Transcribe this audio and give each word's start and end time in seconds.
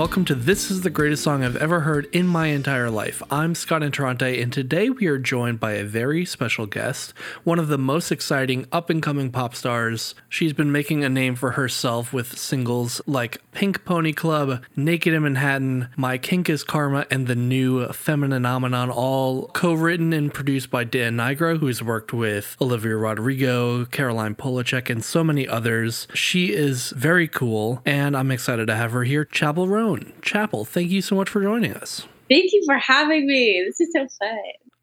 Welcome 0.00 0.24
to 0.24 0.34
This 0.34 0.70
is 0.70 0.80
the 0.80 0.88
Greatest 0.88 1.22
Song 1.22 1.44
I've 1.44 1.56
Ever 1.56 1.80
Heard 1.80 2.06
in 2.06 2.26
My 2.26 2.46
Entire 2.46 2.88
Life. 2.88 3.22
I'm 3.30 3.54
Scott 3.54 3.82
Interrante, 3.82 4.42
and 4.42 4.50
today 4.50 4.88
we 4.88 5.06
are 5.08 5.18
joined 5.18 5.60
by 5.60 5.72
a 5.72 5.84
very 5.84 6.24
special 6.24 6.64
guest, 6.64 7.12
one 7.44 7.58
of 7.58 7.68
the 7.68 7.76
most 7.76 8.10
exciting 8.10 8.64
up 8.72 8.88
and 8.88 9.02
coming 9.02 9.30
pop 9.30 9.54
stars. 9.54 10.14
She's 10.30 10.54
been 10.54 10.72
making 10.72 11.04
a 11.04 11.10
name 11.10 11.34
for 11.34 11.50
herself 11.50 12.14
with 12.14 12.38
singles 12.38 13.02
like 13.06 13.42
Pink 13.52 13.84
Pony 13.84 14.14
Club, 14.14 14.64
Naked 14.74 15.12
in 15.12 15.22
Manhattan, 15.22 15.90
My 15.98 16.16
Kink 16.16 16.48
is 16.48 16.64
Karma, 16.64 17.04
and 17.10 17.26
the 17.26 17.34
new 17.34 17.86
Femininomenon, 17.88 18.88
all 18.88 19.48
co 19.48 19.74
written 19.74 20.14
and 20.14 20.32
produced 20.32 20.70
by 20.70 20.82
Dan 20.82 21.18
Nigro, 21.18 21.58
who's 21.58 21.82
worked 21.82 22.14
with 22.14 22.56
Olivia 22.58 22.96
Rodrigo, 22.96 23.84
Caroline 23.84 24.34
Polachek, 24.34 24.88
and 24.88 25.04
so 25.04 25.22
many 25.22 25.46
others. 25.46 26.08
She 26.14 26.54
is 26.54 26.88
very 26.96 27.28
cool, 27.28 27.82
and 27.84 28.16
I'm 28.16 28.30
excited 28.30 28.66
to 28.68 28.76
have 28.76 28.92
her 28.92 29.04
here. 29.04 29.26
Chappell 29.26 29.68
Roan. 29.68 29.89
Chappell, 30.22 30.64
thank 30.64 30.90
you 30.90 31.02
so 31.02 31.14
much 31.14 31.28
for 31.28 31.42
joining 31.42 31.74
us. 31.74 32.06
Thank 32.28 32.52
you 32.52 32.62
for 32.64 32.78
having 32.78 33.26
me. 33.26 33.62
This 33.66 33.80
is 33.80 33.92
so 33.92 34.06
fun. 34.18 34.38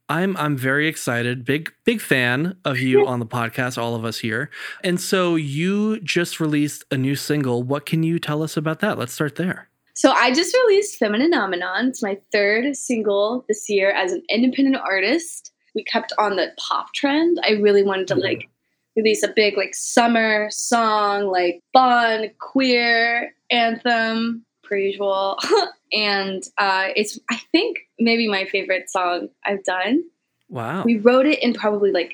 I'm 0.10 0.38
I'm 0.38 0.58
very 0.58 0.88
excited. 0.88 1.44
Big 1.44 1.74
big 1.84 2.02
fan 2.02 2.58
of 2.64 2.80
you 2.80 3.06
on 3.08 3.20
the 3.20 3.26
podcast, 3.26 3.78
all 3.78 3.96
of 3.96 4.06
us 4.06 4.20
here. 4.20 4.50
And 4.84 5.00
so 5.00 5.36
you 5.36 6.00
just 6.02 6.40
released 6.40 6.86
a 6.92 6.98
new 6.98 7.16
single. 7.16 7.64
What 7.64 7.86
can 7.86 8.04
you 8.04 8.20
tell 8.20 8.42
us 8.42 8.58
about 8.58 8.80
that? 8.80 8.98
Let's 8.98 9.14
start 9.14 9.36
there. 9.36 9.70
So 9.96 10.12
I 10.12 10.32
just 10.32 10.56
released 10.56 11.00
Femininomenon. 11.00 11.90
It's 11.90 12.04
my 12.04 12.20
third 12.32 12.76
single 12.76 13.46
this 13.48 13.68
year 13.68 13.92
as 13.92 14.12
an 14.12 14.22
independent 14.30 14.78
artist. 14.78 15.52
We 15.74 15.84
kept 15.84 16.14
on 16.20 16.36
the 16.36 16.52
pop 16.58 16.94
trend. 16.94 17.40
I 17.44 17.54
really 17.54 17.84
wanted 17.84 18.08
to 18.10 18.14
mm-hmm. 18.14 18.24
like 18.24 18.50
release 18.96 19.24
a 19.24 19.28
big 19.36 19.58
like 19.58 19.74
summer 19.74 20.50
song, 20.52 21.26
like 21.26 21.62
fun, 21.74 22.30
queer 22.40 23.34
anthem, 23.50 24.46
per 24.68 24.78
usual. 24.78 25.38
and 25.94 26.44
uh, 26.58 26.90
it's 26.96 27.20
I 27.30 27.40
think 27.52 27.80
maybe 28.00 28.28
my 28.28 28.46
favorite 28.46 28.90
song 28.90 29.30
I've 29.46 29.64
done. 29.64 30.04
Wow. 30.50 30.84
We 30.84 30.98
wrote 30.98 31.26
it 31.26 31.42
in 31.44 31.54
probably 31.54 31.92
like 31.92 32.14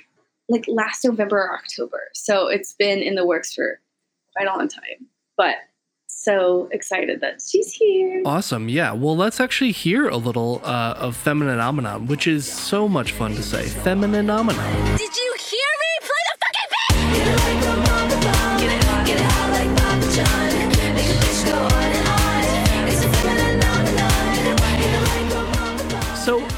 like 0.49 0.65
last 0.67 1.05
November 1.05 1.37
or 1.37 1.53
October. 1.53 2.09
So 2.13 2.47
it's 2.47 2.73
been 2.73 3.01
in 3.01 3.15
the 3.15 3.25
works 3.25 3.53
for 3.53 3.79
quite 4.35 4.47
a 4.47 4.57
long 4.57 4.67
time. 4.67 5.07
But 5.37 5.55
so 6.07 6.69
excited 6.71 7.21
that 7.21 7.41
she's 7.41 7.73
here. 7.73 8.21
Awesome. 8.25 8.69
Yeah. 8.69 8.93
Well, 8.93 9.15
let's 9.17 9.39
actually 9.39 9.71
hear 9.71 10.07
a 10.07 10.17
little 10.17 10.61
uh, 10.63 10.95
of 10.97 11.21
Femininomenon, 11.21 12.07
which 12.07 12.27
is 12.27 12.49
so 12.49 12.87
much 12.87 13.11
fun 13.11 13.35
to 13.35 13.43
say. 13.43 13.65
Femininomenon. 13.65 14.97
Did 14.97 15.17
you 15.17 15.35
hear 15.39 15.52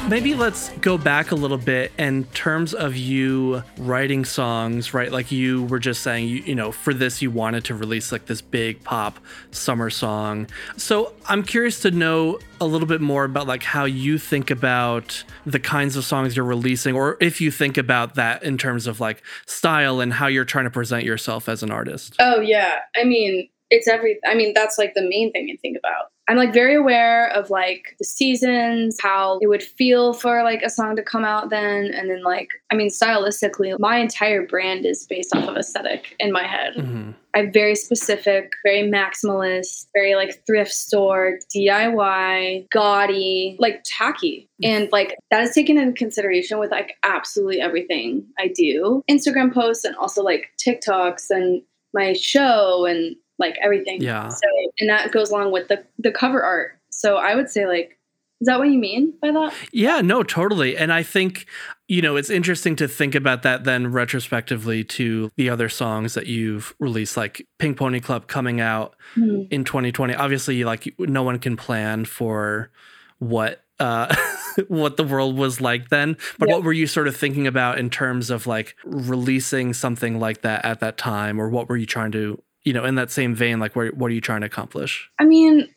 maybe 0.08 0.34
let's 0.34 0.68
go 0.80 0.96
back 0.96 1.32
a 1.32 1.34
little 1.34 1.58
bit 1.58 1.90
in 1.98 2.24
terms 2.26 2.74
of 2.74 2.96
you 2.96 3.62
writing 3.78 4.24
songs, 4.24 4.94
right? 4.94 5.10
Like 5.10 5.32
you 5.32 5.64
were 5.64 5.78
just 5.78 6.02
saying, 6.02 6.28
you, 6.28 6.36
you 6.44 6.54
know, 6.54 6.70
for 6.70 6.94
this 6.94 7.20
you 7.20 7.30
wanted 7.30 7.64
to 7.64 7.74
release 7.74 8.12
like 8.12 8.26
this 8.26 8.40
big 8.40 8.82
pop 8.84 9.18
summer 9.50 9.90
song. 9.90 10.48
So 10.76 11.12
I'm 11.26 11.42
curious 11.42 11.80
to 11.82 11.90
know 11.90 12.38
a 12.60 12.66
little 12.66 12.86
bit 12.86 13.00
more 13.00 13.24
about 13.24 13.46
like 13.46 13.62
how 13.62 13.84
you 13.84 14.18
think 14.18 14.50
about 14.50 15.24
the 15.44 15.58
kinds 15.58 15.96
of 15.96 16.04
songs 16.04 16.36
you're 16.36 16.44
releasing, 16.44 16.94
or 16.94 17.16
if 17.20 17.40
you 17.40 17.50
think 17.50 17.76
about 17.76 18.14
that 18.14 18.42
in 18.42 18.58
terms 18.58 18.86
of 18.86 19.00
like 19.00 19.22
style 19.46 20.00
and 20.00 20.12
how 20.12 20.28
you're 20.28 20.44
trying 20.44 20.64
to 20.64 20.70
present 20.70 21.04
yourself 21.04 21.48
as 21.48 21.62
an 21.62 21.70
artist. 21.70 22.14
Oh 22.20 22.40
yeah, 22.40 22.76
I 22.94 23.04
mean 23.04 23.48
it's 23.70 23.88
every. 23.88 24.18
I 24.24 24.34
mean 24.34 24.52
that's 24.54 24.78
like 24.78 24.94
the 24.94 25.02
main 25.02 25.32
thing 25.32 25.48
you 25.48 25.58
think 25.60 25.76
about 25.76 26.10
I'm 26.28 26.36
like 26.36 26.52
very 26.52 26.74
aware 26.74 27.28
of 27.30 27.50
like 27.50 27.94
the 27.98 28.04
seasons, 28.04 28.98
how 29.00 29.38
it 29.40 29.46
would 29.46 29.62
feel 29.62 30.12
for 30.12 30.42
like 30.42 30.62
a 30.62 30.70
song 30.70 30.96
to 30.96 31.02
come 31.02 31.24
out 31.24 31.50
then. 31.50 31.92
And 31.94 32.10
then, 32.10 32.22
like, 32.24 32.48
I 32.70 32.74
mean, 32.74 32.88
stylistically, 32.88 33.78
my 33.78 33.98
entire 33.98 34.44
brand 34.44 34.84
is 34.86 35.06
based 35.06 35.34
off 35.34 35.48
of 35.48 35.56
aesthetic 35.56 36.16
in 36.18 36.32
my 36.32 36.42
head. 36.42 36.74
Mm-hmm. 36.74 37.12
I'm 37.34 37.52
very 37.52 37.74
specific, 37.74 38.52
very 38.64 38.90
maximalist, 38.90 39.86
very 39.94 40.14
like 40.14 40.42
thrift 40.46 40.72
store, 40.72 41.38
DIY, 41.54 42.66
gaudy, 42.72 43.56
like 43.60 43.82
tacky. 43.84 44.48
Mm. 44.64 44.68
And 44.68 44.92
like 44.92 45.16
that 45.30 45.42
is 45.42 45.54
taken 45.54 45.78
into 45.78 45.92
consideration 45.92 46.58
with 46.58 46.70
like 46.70 46.94
absolutely 47.02 47.60
everything 47.60 48.26
I 48.38 48.48
do 48.48 49.02
Instagram 49.08 49.52
posts 49.52 49.84
and 49.84 49.94
also 49.96 50.22
like 50.22 50.48
TikToks 50.58 51.26
and 51.30 51.62
my 51.92 52.14
show 52.14 52.86
and 52.86 53.16
like 53.38 53.56
everything. 53.62 54.00
Yeah. 54.02 54.28
So 54.28 54.46
and 54.80 54.90
that 54.90 55.12
goes 55.12 55.30
along 55.30 55.52
with 55.52 55.68
the 55.68 55.84
the 55.98 56.10
cover 56.10 56.42
art. 56.42 56.78
So 56.90 57.16
I 57.16 57.34
would 57.34 57.50
say 57.50 57.66
like 57.66 57.96
is 58.40 58.46
that 58.46 58.58
what 58.58 58.68
you 58.68 58.78
mean 58.78 59.14
by 59.22 59.30
that? 59.30 59.54
Yeah, 59.72 60.02
no, 60.02 60.22
totally. 60.22 60.76
And 60.76 60.92
I 60.92 61.02
think, 61.02 61.46
you 61.88 62.02
know, 62.02 62.16
it's 62.16 62.28
interesting 62.28 62.76
to 62.76 62.86
think 62.86 63.14
about 63.14 63.42
that 63.44 63.64
then 63.64 63.90
retrospectively 63.92 64.84
to 64.84 65.30
the 65.36 65.48
other 65.48 65.70
songs 65.70 66.12
that 66.14 66.26
you've 66.26 66.74
released, 66.78 67.16
like 67.16 67.46
Pink 67.56 67.78
Pony 67.78 67.98
Club 67.98 68.26
coming 68.26 68.60
out 68.60 68.94
mm-hmm. 69.14 69.44
in 69.50 69.64
2020. 69.64 70.14
Obviously, 70.14 70.64
like 70.64 70.94
no 70.98 71.22
one 71.22 71.38
can 71.38 71.56
plan 71.56 72.04
for 72.04 72.70
what 73.18 73.64
uh 73.80 74.14
what 74.68 74.96
the 74.96 75.04
world 75.04 75.36
was 75.36 75.60
like 75.60 75.90
then 75.90 76.16
but 76.38 76.48
yep. 76.48 76.56
what 76.56 76.64
were 76.64 76.72
you 76.72 76.86
sort 76.86 77.08
of 77.08 77.16
thinking 77.16 77.46
about 77.46 77.78
in 77.78 77.90
terms 77.90 78.30
of 78.30 78.46
like 78.46 78.74
releasing 78.84 79.74
something 79.74 80.18
like 80.18 80.40
that 80.42 80.64
at 80.64 80.80
that 80.80 80.96
time 80.96 81.38
or 81.38 81.48
what 81.48 81.68
were 81.68 81.76
you 81.76 81.86
trying 81.86 82.10
to 82.10 82.42
you 82.66 82.72
know, 82.72 82.84
in 82.84 82.96
that 82.96 83.12
same 83.12 83.34
vein, 83.34 83.60
like 83.60 83.76
what 83.76 83.94
what 83.94 84.10
are 84.10 84.14
you 84.14 84.20
trying 84.20 84.40
to 84.40 84.46
accomplish? 84.46 85.08
I 85.20 85.24
mean, 85.24 85.68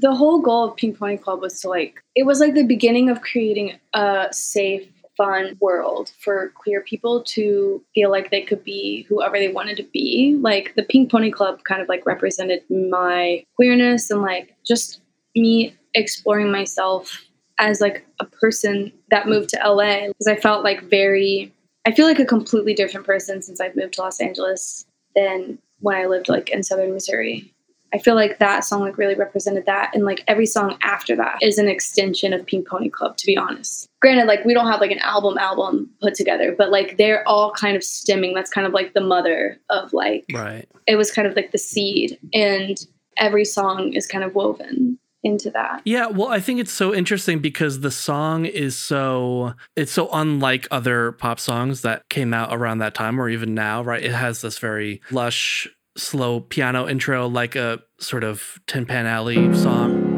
the 0.00 0.14
whole 0.14 0.40
goal 0.40 0.64
of 0.64 0.76
Pink 0.76 0.98
Pony 0.98 1.18
Club 1.18 1.40
was 1.40 1.60
to 1.60 1.68
like 1.68 2.02
it 2.16 2.24
was 2.24 2.40
like 2.40 2.54
the 2.54 2.64
beginning 2.64 3.10
of 3.10 3.20
creating 3.20 3.78
a 3.92 4.28
safe 4.32 4.88
fun 5.18 5.56
world 5.60 6.10
for 6.18 6.50
queer 6.56 6.80
people 6.80 7.22
to 7.22 7.84
feel 7.94 8.10
like 8.10 8.30
they 8.30 8.40
could 8.40 8.64
be 8.64 9.06
whoever 9.08 9.38
they 9.38 9.52
wanted 9.52 9.76
to 9.76 9.84
be. 9.92 10.36
Like 10.40 10.74
the 10.74 10.82
Pink 10.82 11.12
Pony 11.12 11.30
Club 11.30 11.62
kind 11.64 11.82
of 11.82 11.88
like 11.88 12.06
represented 12.06 12.62
my 12.70 13.44
queerness 13.54 14.10
and 14.10 14.22
like 14.22 14.56
just 14.66 15.02
me 15.36 15.76
exploring 15.94 16.50
myself 16.50 17.22
as 17.58 17.82
like 17.82 18.04
a 18.18 18.24
person 18.24 18.90
that 19.10 19.28
moved 19.28 19.50
to 19.50 19.60
LA 19.62 20.08
because 20.08 20.26
I 20.26 20.36
felt 20.36 20.64
like 20.64 20.82
very 20.84 21.52
I 21.86 21.92
feel 21.92 22.06
like 22.06 22.18
a 22.18 22.24
completely 22.24 22.72
different 22.72 23.04
person 23.04 23.42
since 23.42 23.60
I've 23.60 23.76
moved 23.76 23.92
to 23.94 24.00
Los 24.00 24.20
Angeles 24.20 24.86
than 25.14 25.58
when 25.84 25.96
I 25.96 26.06
lived 26.06 26.28
like 26.28 26.48
in 26.48 26.62
southern 26.62 26.92
Missouri. 26.92 27.50
I 27.92 27.98
feel 27.98 28.16
like 28.16 28.38
that 28.38 28.64
song 28.64 28.80
like 28.80 28.98
really 28.98 29.14
represented 29.14 29.66
that 29.66 29.92
and 29.94 30.04
like 30.04 30.24
every 30.26 30.46
song 30.46 30.76
after 30.82 31.14
that 31.14 31.38
is 31.40 31.58
an 31.58 31.68
extension 31.68 32.32
of 32.32 32.44
Pink 32.44 32.66
Pony 32.66 32.88
Club 32.88 33.16
to 33.18 33.26
be 33.26 33.36
honest. 33.36 33.88
Granted 34.00 34.26
like 34.26 34.44
we 34.44 34.52
don't 34.52 34.66
have 34.66 34.80
like 34.80 34.90
an 34.90 34.98
album 34.98 35.38
album 35.38 35.88
put 36.02 36.14
together 36.14 36.52
but 36.56 36.70
like 36.70 36.96
they're 36.96 37.26
all 37.28 37.52
kind 37.52 37.76
of 37.76 37.84
stemming 37.84 38.34
that's 38.34 38.50
kind 38.50 38.66
of 38.66 38.72
like 38.72 38.94
the 38.94 39.00
mother 39.00 39.60
of 39.70 39.92
like 39.92 40.24
Right. 40.32 40.68
It 40.88 40.96
was 40.96 41.12
kind 41.12 41.28
of 41.28 41.36
like 41.36 41.52
the 41.52 41.58
seed 41.58 42.18
and 42.32 42.84
every 43.16 43.44
song 43.44 43.92
is 43.92 44.08
kind 44.08 44.24
of 44.24 44.34
woven 44.34 44.98
into 45.24 45.50
that. 45.50 45.80
Yeah, 45.84 46.06
well, 46.06 46.28
I 46.28 46.38
think 46.38 46.60
it's 46.60 46.72
so 46.72 46.94
interesting 46.94 47.40
because 47.40 47.80
the 47.80 47.90
song 47.90 48.44
is 48.44 48.76
so 48.76 49.54
it's 49.74 49.90
so 49.90 50.08
unlike 50.12 50.68
other 50.70 51.12
pop 51.12 51.40
songs 51.40 51.80
that 51.80 52.08
came 52.10 52.32
out 52.34 52.54
around 52.54 52.78
that 52.78 52.94
time 52.94 53.20
or 53.20 53.28
even 53.28 53.54
now, 53.54 53.82
right? 53.82 54.02
It 54.02 54.12
has 54.12 54.42
this 54.42 54.58
very 54.58 55.00
lush, 55.10 55.66
slow 55.96 56.40
piano 56.40 56.86
intro 56.86 57.26
like 57.26 57.56
a 57.56 57.80
sort 57.98 58.22
of 58.22 58.60
Tin 58.66 58.86
Pan 58.86 59.06
Alley 59.06 59.54
song. 59.54 60.12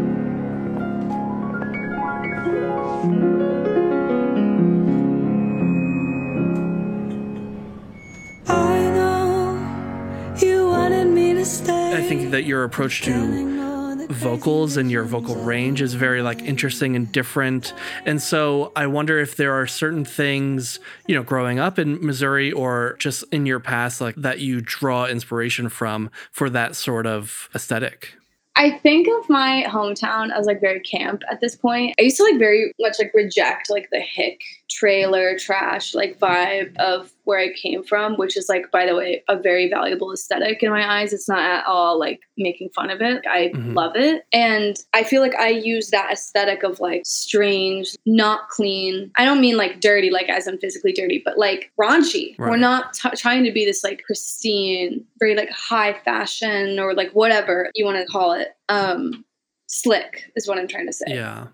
I 11.96 12.08
think 12.08 12.30
that 12.32 12.44
your 12.44 12.64
approach 12.64 13.02
to 13.02 13.65
vocals 14.08 14.76
and 14.76 14.90
your 14.90 15.04
vocal 15.04 15.36
range 15.36 15.80
is 15.82 15.94
very 15.94 16.22
like 16.22 16.42
interesting 16.42 16.96
and 16.96 17.10
different. 17.12 17.74
And 18.04 18.20
so 18.20 18.72
I 18.76 18.86
wonder 18.86 19.18
if 19.18 19.36
there 19.36 19.52
are 19.52 19.66
certain 19.66 20.04
things, 20.04 20.78
you 21.06 21.14
know, 21.14 21.22
growing 21.22 21.58
up 21.58 21.78
in 21.78 22.04
Missouri 22.04 22.52
or 22.52 22.96
just 22.98 23.24
in 23.32 23.46
your 23.46 23.60
past 23.60 24.00
like 24.00 24.14
that 24.16 24.40
you 24.40 24.60
draw 24.60 25.06
inspiration 25.06 25.68
from 25.68 26.10
for 26.32 26.50
that 26.50 26.76
sort 26.76 27.06
of 27.06 27.48
aesthetic. 27.54 28.14
I 28.58 28.70
think 28.70 29.06
of 29.06 29.28
my 29.28 29.66
hometown 29.68 30.32
as 30.32 30.46
like 30.46 30.62
very 30.62 30.80
camp 30.80 31.22
at 31.30 31.42
this 31.42 31.54
point. 31.54 31.94
I 31.98 32.02
used 32.04 32.16
to 32.16 32.22
like 32.22 32.38
very 32.38 32.72
much 32.80 32.96
like 32.98 33.12
reject 33.12 33.68
like 33.68 33.90
the 33.92 34.00
hick 34.00 34.40
trailer 34.70 35.38
trash 35.38 35.94
like 35.94 36.18
vibe 36.18 36.74
of 36.78 37.12
where 37.26 37.40
I 37.40 37.52
came 37.52 37.82
from, 37.82 38.14
which 38.14 38.36
is 38.36 38.48
like, 38.48 38.70
by 38.70 38.86
the 38.86 38.94
way, 38.94 39.24
a 39.28 39.36
very 39.36 39.68
valuable 39.68 40.12
aesthetic 40.12 40.62
in 40.62 40.70
my 40.70 41.00
eyes. 41.00 41.12
It's 41.12 41.28
not 41.28 41.40
at 41.40 41.66
all 41.66 41.98
like 41.98 42.20
making 42.38 42.70
fun 42.70 42.88
of 42.88 43.02
it. 43.02 43.26
I 43.26 43.50
mm-hmm. 43.52 43.74
love 43.74 43.96
it. 43.96 44.24
And 44.32 44.76
I 44.94 45.02
feel 45.02 45.20
like 45.20 45.34
I 45.34 45.48
use 45.48 45.90
that 45.90 46.12
aesthetic 46.12 46.62
of 46.62 46.78
like 46.78 47.02
strange, 47.04 47.96
not 48.06 48.48
clean. 48.48 49.10
I 49.16 49.24
don't 49.24 49.40
mean 49.40 49.56
like 49.56 49.80
dirty, 49.80 50.10
like 50.10 50.28
as 50.28 50.46
I'm 50.46 50.58
physically 50.58 50.92
dirty, 50.92 51.20
but 51.24 51.36
like 51.36 51.72
raunchy. 51.80 52.38
Right. 52.38 52.50
We're 52.50 52.56
not 52.56 52.94
t- 52.94 53.10
trying 53.16 53.42
to 53.42 53.52
be 53.52 53.64
this 53.64 53.82
like 53.82 54.04
pristine, 54.06 55.04
very 55.18 55.34
like 55.34 55.50
high 55.50 55.98
fashion 56.04 56.78
or 56.78 56.94
like 56.94 57.10
whatever 57.10 57.70
you 57.74 57.84
want 57.84 57.98
to 57.98 58.06
call 58.06 58.32
it. 58.32 58.56
Um, 58.68 59.24
slick 59.66 60.30
is 60.36 60.46
what 60.46 60.58
I'm 60.58 60.68
trying 60.68 60.86
to 60.86 60.92
say. 60.92 61.06
Yeah. 61.08 61.48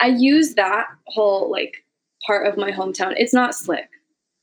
I 0.00 0.08
use 0.08 0.54
that 0.54 0.86
whole 1.06 1.50
like 1.50 1.84
part 2.26 2.46
of 2.46 2.56
my 2.56 2.70
hometown. 2.70 3.14
It's 3.16 3.34
not 3.34 3.54
slick. 3.54 3.88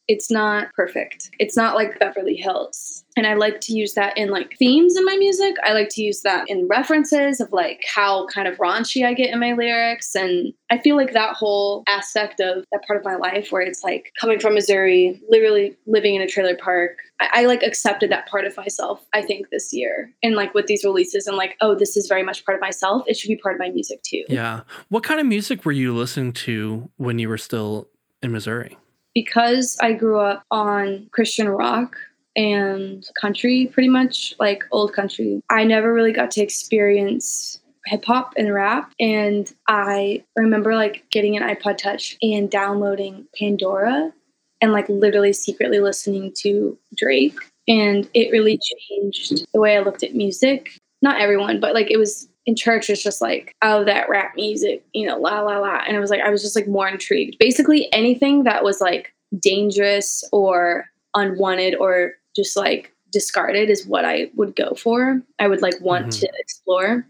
It's 0.07 0.29
not 0.29 0.73
perfect. 0.73 1.29
It's 1.39 1.55
not 1.55 1.75
like 1.75 1.99
Beverly 1.99 2.35
Hills. 2.35 3.03
And 3.17 3.27
I 3.27 3.33
like 3.33 3.59
to 3.61 3.73
use 3.73 3.93
that 3.93 4.17
in 4.17 4.29
like 4.29 4.55
themes 4.57 4.97
in 4.97 5.05
my 5.05 5.15
music. 5.17 5.55
I 5.63 5.73
like 5.73 5.89
to 5.91 6.01
use 6.01 6.21
that 6.21 6.49
in 6.49 6.67
references 6.67 7.41
of 7.41 7.51
like 7.51 7.81
how 7.93 8.25
kind 8.27 8.47
of 8.47 8.57
raunchy 8.57 9.05
I 9.05 9.13
get 9.13 9.31
in 9.31 9.39
my 9.39 9.53
lyrics. 9.53 10.15
And 10.15 10.53
I 10.69 10.77
feel 10.77 10.95
like 10.95 11.13
that 11.13 11.35
whole 11.35 11.83
aspect 11.87 12.39
of 12.39 12.65
that 12.71 12.85
part 12.87 12.99
of 12.99 13.05
my 13.05 13.15
life 13.15 13.51
where 13.51 13.61
it's 13.61 13.83
like 13.83 14.13
coming 14.19 14.39
from 14.39 14.53
Missouri, 14.53 15.21
literally 15.29 15.77
living 15.87 16.15
in 16.15 16.21
a 16.21 16.27
trailer 16.27 16.55
park, 16.55 16.97
I, 17.19 17.29
I 17.33 17.45
like 17.45 17.63
accepted 17.63 18.11
that 18.11 18.27
part 18.27 18.45
of 18.45 18.55
myself, 18.55 19.05
I 19.13 19.21
think, 19.21 19.49
this 19.49 19.73
year. 19.73 20.11
And 20.23 20.35
like 20.35 20.53
with 20.53 20.67
these 20.67 20.83
releases, 20.83 21.27
and 21.27 21.37
like, 21.37 21.57
oh, 21.61 21.75
this 21.75 21.97
is 21.97 22.07
very 22.07 22.23
much 22.23 22.45
part 22.45 22.55
of 22.55 22.61
myself. 22.61 23.03
It 23.07 23.17
should 23.17 23.29
be 23.29 23.37
part 23.37 23.55
of 23.55 23.59
my 23.59 23.69
music 23.69 24.01
too. 24.03 24.23
Yeah. 24.29 24.61
What 24.89 25.03
kind 25.03 25.19
of 25.19 25.25
music 25.25 25.65
were 25.65 25.71
you 25.71 25.95
listening 25.95 26.33
to 26.33 26.89
when 26.97 27.19
you 27.19 27.29
were 27.29 27.37
still 27.37 27.89
in 28.23 28.31
Missouri? 28.31 28.77
Because 29.13 29.77
I 29.81 29.93
grew 29.93 30.19
up 30.19 30.43
on 30.51 31.07
Christian 31.11 31.49
rock 31.49 31.95
and 32.35 33.05
country, 33.19 33.69
pretty 33.73 33.89
much 33.89 34.33
like 34.39 34.63
old 34.71 34.93
country, 34.93 35.41
I 35.49 35.63
never 35.63 35.93
really 35.93 36.13
got 36.13 36.31
to 36.31 36.41
experience 36.41 37.59
hip 37.85 38.05
hop 38.05 38.33
and 38.37 38.53
rap. 38.53 38.93
And 38.99 39.51
I 39.67 40.23
remember 40.35 40.75
like 40.75 41.05
getting 41.09 41.35
an 41.35 41.43
iPod 41.43 41.77
Touch 41.77 42.17
and 42.21 42.49
downloading 42.49 43.27
Pandora 43.37 44.13
and 44.61 44.71
like 44.71 44.87
literally 44.87 45.33
secretly 45.33 45.79
listening 45.79 46.31
to 46.37 46.77
Drake. 46.95 47.37
And 47.67 48.07
it 48.13 48.31
really 48.31 48.59
changed 48.89 49.45
the 49.53 49.59
way 49.59 49.77
I 49.77 49.81
looked 49.81 50.03
at 50.03 50.15
music. 50.15 50.71
Not 51.01 51.19
everyone, 51.19 51.59
but 51.59 51.73
like 51.73 51.89
it 51.89 51.97
was 51.97 52.27
in 52.45 52.55
church 52.55 52.89
it's 52.89 53.03
just 53.03 53.21
like 53.21 53.55
oh 53.61 53.83
that 53.83 54.09
rap 54.09 54.33
music 54.35 54.83
you 54.93 55.05
know 55.07 55.17
la 55.17 55.41
la 55.41 55.57
la. 55.59 55.79
And 55.87 55.95
i 55.95 55.99
was 55.99 56.09
like 56.09 56.21
i 56.21 56.29
was 56.29 56.41
just 56.41 56.55
like 56.55 56.67
more 56.67 56.87
intrigued. 56.87 57.37
Basically 57.39 57.91
anything 57.93 58.43
that 58.43 58.63
was 58.63 58.81
like 58.81 59.13
dangerous 59.39 60.23
or 60.31 60.85
unwanted 61.15 61.75
or 61.75 62.13
just 62.35 62.55
like 62.57 62.91
discarded 63.11 63.69
is 63.69 63.85
what 63.85 64.05
i 64.05 64.29
would 64.35 64.55
go 64.55 64.73
for. 64.73 65.21
I 65.39 65.47
would 65.47 65.61
like 65.61 65.79
want 65.81 66.07
Mhm. 66.07 66.19
to 66.21 66.31
explore. 66.39 67.05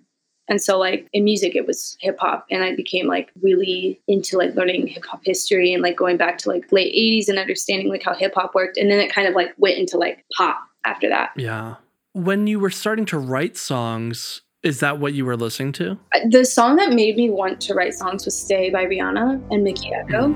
And 0.50 0.60
so 0.62 0.78
like 0.80 1.08
in 1.14 1.24
music 1.24 1.56
it 1.56 1.66
was 1.68 1.96
hip 2.02 2.18
hop 2.20 2.46
and 2.52 2.64
i 2.64 2.76
became 2.76 3.08
like 3.08 3.30
really 3.42 4.02
into 4.08 4.38
like 4.38 4.56
learning 4.56 4.88
hip 4.88 5.06
hop 5.06 5.22
history 5.24 5.74
and 5.74 5.82
like 5.84 5.96
going 5.96 6.18
back 6.18 6.38
to 6.40 6.50
like 6.50 6.70
late 6.72 6.94
80s 6.94 7.30
and 7.30 7.38
understanding 7.40 7.88
like 7.88 8.04
how 8.04 8.14
hip 8.16 8.34
hop 8.36 8.54
worked. 8.56 8.78
And 8.78 8.90
then 8.92 9.00
it 9.00 9.14
kind 9.14 9.28
of 9.28 9.36
like 9.36 9.54
went 9.58 9.78
into 9.78 9.98
like 9.98 10.26
pop 10.36 10.60
after 10.84 11.08
that. 11.10 11.30
Yeah. 11.38 11.76
When 12.14 12.48
you 12.48 12.60
were 12.60 12.72
starting 12.72 13.06
to 13.06 13.18
write 13.20 13.56
songs, 13.56 14.42
is 14.64 14.80
that 14.80 15.00
what 15.00 15.14
you 15.14 15.26
were 15.26 15.38
listening 15.38 15.72
to? 15.74 15.98
the 16.30 16.46
song 16.46 16.76
that 16.76 16.94
made 16.94 17.16
me 17.16 17.30
want 17.30 17.60
to 17.62 17.74
write 17.74 17.94
songs 17.94 18.26
was 18.26 18.40
Stay 18.40 18.70
by 18.70 18.86
Rihanna 18.86 19.42
and 19.52 19.64
Mikky 19.64 19.90
Ekko. 19.90 20.36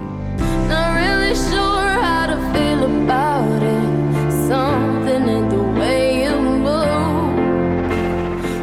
Not 0.68 0.96
really 0.96 1.36
sure 1.36 2.02
how 2.02 2.28
to 2.28 2.36
feel 2.54 3.04
about 3.04 3.62
it. 3.62 4.32
Something 4.48 5.28
in 5.28 5.45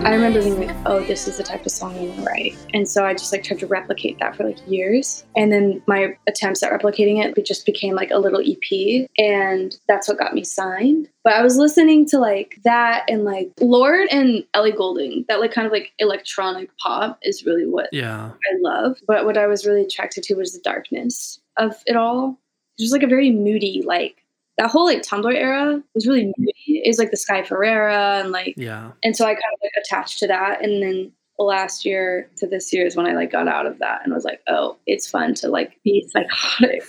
I 0.04 0.14
remember 0.14 0.42
being 0.42 0.66
like, 0.66 0.76
oh, 0.84 1.04
this 1.04 1.28
is 1.28 1.36
the 1.36 1.44
type 1.44 1.64
of 1.64 1.70
song 1.70 1.96
I 1.96 2.02
want 2.02 2.16
to 2.16 2.22
write. 2.24 2.56
And 2.74 2.88
so 2.88 3.06
I 3.06 3.12
just 3.12 3.32
like 3.32 3.44
tried 3.44 3.60
to 3.60 3.68
replicate 3.68 4.18
that 4.18 4.34
for 4.34 4.42
like 4.42 4.58
years. 4.68 5.24
And 5.36 5.52
then 5.52 5.80
my 5.86 6.16
attempts 6.26 6.60
at 6.64 6.72
replicating 6.72 7.24
it 7.24 7.46
just 7.46 7.64
became 7.64 7.94
like 7.94 8.10
a 8.10 8.18
little 8.18 8.40
EP. 8.40 9.08
And 9.16 9.78
that's 9.86 10.08
what 10.08 10.18
got 10.18 10.34
me 10.34 10.42
signed. 10.42 11.08
But 11.22 11.34
I 11.34 11.42
was 11.42 11.56
listening 11.56 12.04
to 12.08 12.18
like 12.18 12.58
that 12.64 13.04
and 13.08 13.24
like 13.24 13.52
Lorde 13.60 14.08
and 14.10 14.44
Ellie 14.54 14.72
Goulding, 14.72 15.24
that 15.28 15.38
like 15.38 15.52
kind 15.52 15.66
of 15.66 15.72
like 15.72 15.92
electronic 16.00 16.76
pop 16.78 17.20
is 17.22 17.46
really 17.46 17.66
what 17.66 17.88
Yeah. 17.92 18.32
I 18.32 18.56
love. 18.60 18.98
But 19.06 19.24
what 19.24 19.38
I 19.38 19.46
was 19.46 19.64
really 19.64 19.82
attracted 19.82 20.24
to 20.24 20.34
was 20.34 20.52
the 20.52 20.60
darkness 20.64 21.40
of 21.56 21.80
it 21.86 21.94
all. 21.94 22.40
It 22.76 22.82
was 22.82 22.92
like 22.92 23.04
a 23.04 23.06
very 23.06 23.30
moody, 23.30 23.82
like 23.86 24.21
that 24.58 24.70
whole 24.70 24.84
like 24.84 25.02
Tumblr 25.02 25.34
era 25.34 25.82
was 25.94 26.06
really 26.06 26.32
moody. 26.36 26.54
It 26.84 26.88
was 26.88 26.98
like 26.98 27.10
the 27.10 27.16
Sky 27.16 27.42
Ferreira 27.42 28.18
and 28.20 28.30
like 28.30 28.54
Yeah. 28.56 28.92
and 29.02 29.16
so 29.16 29.24
I 29.24 29.28
kind 29.34 29.38
of 29.54 29.58
like 29.62 29.72
attached 29.84 30.18
to 30.20 30.26
that. 30.28 30.62
And 30.64 30.82
then 30.82 31.12
last 31.38 31.84
year 31.84 32.30
to 32.36 32.46
this 32.46 32.72
year 32.72 32.86
is 32.86 32.94
when 32.94 33.06
I 33.06 33.12
like 33.14 33.32
got 33.32 33.48
out 33.48 33.66
of 33.66 33.78
that 33.80 34.02
and 34.04 34.12
was 34.14 34.24
like, 34.24 34.40
oh, 34.48 34.76
it's 34.86 35.08
fun 35.08 35.34
to 35.36 35.48
like 35.48 35.72
be 35.82 36.06
psychotic. 36.12 36.82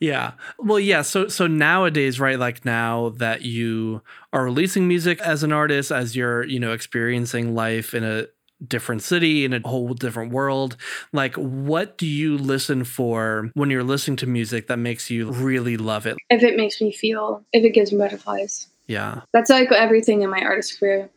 yeah. 0.00 0.32
Well, 0.58 0.80
yeah. 0.80 1.02
So, 1.02 1.28
so 1.28 1.46
nowadays, 1.46 2.18
right? 2.20 2.38
Like 2.38 2.64
now 2.64 3.10
that 3.16 3.42
you 3.42 4.02
are 4.32 4.44
releasing 4.44 4.88
music 4.88 5.20
as 5.20 5.42
an 5.42 5.52
artist, 5.52 5.90
as 5.92 6.16
you're, 6.16 6.44
you 6.44 6.58
know, 6.60 6.72
experiencing 6.72 7.54
life 7.54 7.94
in 7.94 8.04
a 8.04 8.26
different 8.66 9.02
city, 9.02 9.44
in 9.44 9.52
a 9.52 9.60
whole 9.66 9.94
different 9.94 10.32
world, 10.32 10.76
like 11.12 11.34
what 11.36 11.98
do 11.98 12.06
you 12.06 12.36
listen 12.36 12.84
for 12.84 13.50
when 13.54 13.70
you're 13.70 13.84
listening 13.84 14.16
to 14.18 14.26
music 14.26 14.66
that 14.68 14.78
makes 14.78 15.10
you 15.10 15.30
really 15.30 15.76
love 15.76 16.06
it? 16.06 16.16
If 16.30 16.42
it 16.42 16.56
makes 16.56 16.80
me 16.80 16.92
feel, 16.92 17.44
if 17.52 17.64
it 17.64 17.70
gives 17.70 17.92
me 17.92 17.98
butterflies. 17.98 18.68
Yeah. 18.86 19.22
That's 19.32 19.50
like 19.50 19.70
everything 19.70 20.22
in 20.22 20.30
my 20.30 20.40
artist 20.40 20.78
career. 20.78 21.08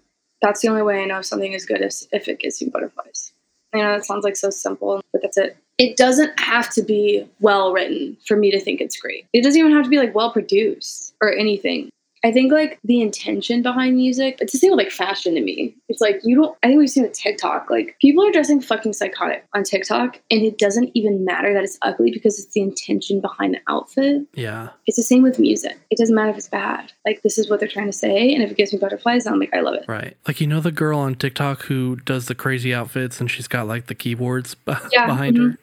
That's 0.42 0.62
the 0.62 0.68
only 0.68 0.82
way 0.82 1.02
I 1.02 1.06
know 1.06 1.20
if 1.20 1.26
something 1.26 1.54
is 1.54 1.66
good 1.66 1.82
is 1.82 2.08
if 2.12 2.28
it 2.28 2.40
gives 2.40 2.62
me 2.62 2.70
butterflies. 2.70 3.32
I 3.74 3.78
know 3.78 3.94
that 3.94 4.06
sounds 4.06 4.24
like 4.24 4.36
so 4.36 4.50
simple, 4.50 5.02
but 5.14 5.22
that's 5.22 5.38
it. 5.38 5.58
It 5.78 5.98
doesn't 5.98 6.38
have 6.40 6.70
to 6.72 6.84
be 6.84 7.28
well 7.40 7.72
written 7.72 8.18
for 8.28 8.36
me 8.36 8.52
to 8.52 8.60
think 8.60 8.82
it's 8.82 9.00
great. 9.00 9.26
It 9.34 9.44
doesn't 9.44 9.60
even 9.60 9.72
have 9.72 9.84
to 9.84 9.90
be 9.90 9.98
like 9.98 10.14
well 10.14 10.32
produced 10.32 11.14
or 11.22 11.34
anything. 11.34 11.90
I 12.24 12.32
think 12.32 12.52
like 12.52 12.80
the 12.84 13.02
intention 13.02 13.62
behind 13.64 13.96
music, 13.96 14.38
it's 14.42 14.54
the 14.54 14.60
same 14.60 14.72
with 14.72 14.78
like 14.78 14.92
fashion 14.92 15.34
to 15.36 15.42
me. 15.42 15.76
It's 15.90 16.02
like 16.02 16.20
you 16.24 16.36
don't, 16.36 16.56
I 16.62 16.68
think 16.68 16.80
we've 16.80 16.90
seen 16.90 17.04
with 17.04 17.14
TikTok, 17.14 17.70
like 17.70 17.96
people 18.00 18.24
are 18.26 18.32
dressing 18.32 18.62
fucking 18.62 18.94
psychotic 18.94 19.46
on 19.54 19.64
TikTok 19.64 20.20
and 20.30 20.44
it 20.44 20.58
doesn't 20.60 20.92
even 20.94 21.26
matter 21.26 21.54
that 21.54 21.64
it's 21.64 21.80
ugly 21.82 22.12
because 22.12 22.38
it's 22.38 22.54
the 22.54 22.62
intention 22.62 23.22
behind 23.22 23.56
the 23.56 23.60
outfit. 23.68 24.28
Yeah. 24.36 24.70
It's 24.86 24.98
the 24.98 25.04
same 25.04 25.24
with 25.24 25.40
music. 25.40 25.80
It 25.90 25.98
doesn't 25.98 26.14
matter 26.14 26.30
if 26.30 26.38
it's 26.38 26.50
bad. 26.50 26.92
Like 27.06 27.24
this 27.24 27.38
is 27.38 27.50
what 27.50 27.60
they're 27.60 27.68
trying 27.70 27.88
to 27.88 27.92
say, 27.92 28.34
and 28.34 28.44
if 28.44 28.52
it 28.52 28.58
gives 28.58 28.72
me 28.72 28.80
butterflies, 28.80 29.26
I'm 29.26 29.40
like, 29.40 29.54
I 29.54 29.62
love 29.62 29.76
it. 29.76 29.86
Right. 29.88 30.16
Like, 30.28 30.40
you 30.40 30.48
know, 30.48 30.60
the 30.60 30.72
girl 30.72 31.00
on 31.00 31.16
TikTok 31.16 31.64
who 31.64 31.96
does 31.96 32.28
the 32.28 32.36
crazy 32.36 32.74
outfits 32.74 33.20
and 33.20 33.32
she's 33.32 33.48
got 33.48 33.68
like 33.68 33.88
the 33.88 33.96
keyboards 33.96 34.54
be- 34.54 34.74
Yeah, 34.92 35.08
behind 35.08 35.38
mhm. 35.38 35.52
her. 35.54 35.58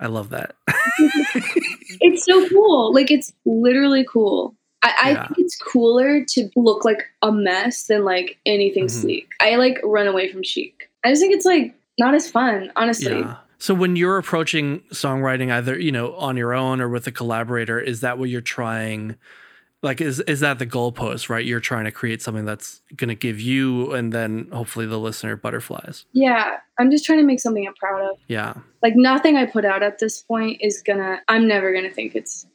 I 0.00 0.06
love 0.06 0.30
that. 0.30 0.54
It's 2.00 2.24
so 2.24 2.48
cool. 2.48 2.92
Like 2.94 3.10
it's 3.10 3.32
literally 3.44 4.04
cool. 4.08 4.54
I, 4.82 4.94
I 5.04 5.10
Yeah. 5.10 5.26
think 5.26 5.38
it's 5.38 5.56
cooler 5.56 6.24
to 6.24 6.50
look 6.56 6.84
like 6.84 7.04
a 7.22 7.32
mess 7.32 7.86
than 7.86 8.04
like 8.04 8.38
anything 8.46 8.84
Mhm. 8.86 8.90
sleek. 8.90 9.28
I 9.40 9.56
like 9.56 9.80
run 9.82 10.06
away 10.06 10.30
from 10.32 10.42
chic. 10.42 10.88
I 11.04 11.10
just 11.10 11.20
think 11.20 11.34
it's 11.34 11.46
like 11.46 11.74
not 11.98 12.14
as 12.14 12.30
fun, 12.30 12.70
honestly. 12.76 13.18
Yeah. 13.20 13.36
So 13.58 13.74
when 13.74 13.96
you're 13.96 14.18
approaching 14.18 14.80
songwriting 14.92 15.50
either, 15.52 15.76
you 15.78 15.90
know, 15.90 16.14
on 16.14 16.36
your 16.36 16.54
own 16.54 16.80
or 16.80 16.88
with 16.88 17.06
a 17.08 17.12
collaborator, 17.12 17.80
is 17.80 18.02
that 18.02 18.18
what 18.18 18.28
you're 18.28 18.40
trying 18.40 19.16
like 19.82 20.00
is 20.00 20.18
is 20.20 20.40
that 20.40 20.58
the 20.58 20.66
goalpost, 20.66 21.28
right? 21.28 21.44
You're 21.44 21.60
trying 21.60 21.84
to 21.84 21.92
create 21.92 22.20
something 22.22 22.44
that's 22.44 22.80
going 22.96 23.08
to 23.08 23.14
give 23.14 23.40
you 23.40 23.92
and 23.92 24.12
then 24.12 24.48
hopefully 24.52 24.86
the 24.86 24.98
listener 24.98 25.36
butterflies. 25.36 26.04
Yeah, 26.12 26.56
I'm 26.80 26.90
just 26.90 27.04
trying 27.04 27.18
to 27.18 27.24
make 27.24 27.38
something 27.40 27.66
I'm 27.66 27.74
proud 27.74 28.00
of. 28.10 28.18
Yeah. 28.28 28.54
Like 28.82 28.94
nothing 28.96 29.36
I 29.36 29.46
put 29.46 29.64
out 29.64 29.82
at 29.84 29.98
this 30.00 30.22
point 30.22 30.58
is 30.60 30.82
gonna. 30.82 31.20
I'm 31.28 31.46
never 31.48 31.72
gonna 31.72 31.90
think 31.90 32.14
it's 32.16 32.46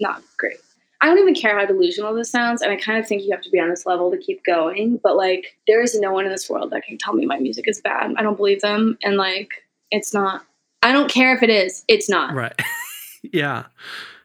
not 0.00 0.22
great. 0.36 0.58
I 1.00 1.06
don't 1.06 1.18
even 1.18 1.34
care 1.34 1.58
how 1.58 1.64
delusional 1.64 2.14
this 2.14 2.30
sounds, 2.30 2.60
and 2.60 2.72
I 2.72 2.76
kind 2.76 2.98
of 2.98 3.06
think 3.06 3.22
you 3.22 3.30
have 3.30 3.42
to 3.42 3.50
be 3.50 3.60
on 3.60 3.68
this 3.68 3.86
level 3.86 4.10
to 4.10 4.18
keep 4.18 4.44
going. 4.44 4.98
But 5.02 5.16
like, 5.16 5.56
there 5.66 5.80
is 5.80 5.98
no 5.98 6.12
one 6.12 6.24
in 6.24 6.32
this 6.32 6.50
world 6.50 6.70
that 6.70 6.82
can 6.82 6.98
tell 6.98 7.14
me 7.14 7.24
my 7.24 7.38
music 7.38 7.68
is 7.68 7.80
bad. 7.80 8.14
I 8.16 8.22
don't 8.22 8.36
believe 8.36 8.60
them, 8.60 8.98
and 9.02 9.16
like, 9.16 9.50
it's 9.90 10.12
not. 10.12 10.44
I 10.82 10.92
don't 10.92 11.10
care 11.10 11.34
if 11.34 11.42
it 11.42 11.50
is. 11.50 11.84
It's 11.88 12.08
not. 12.08 12.34
Right. 12.34 12.54
yeah. 13.32 13.64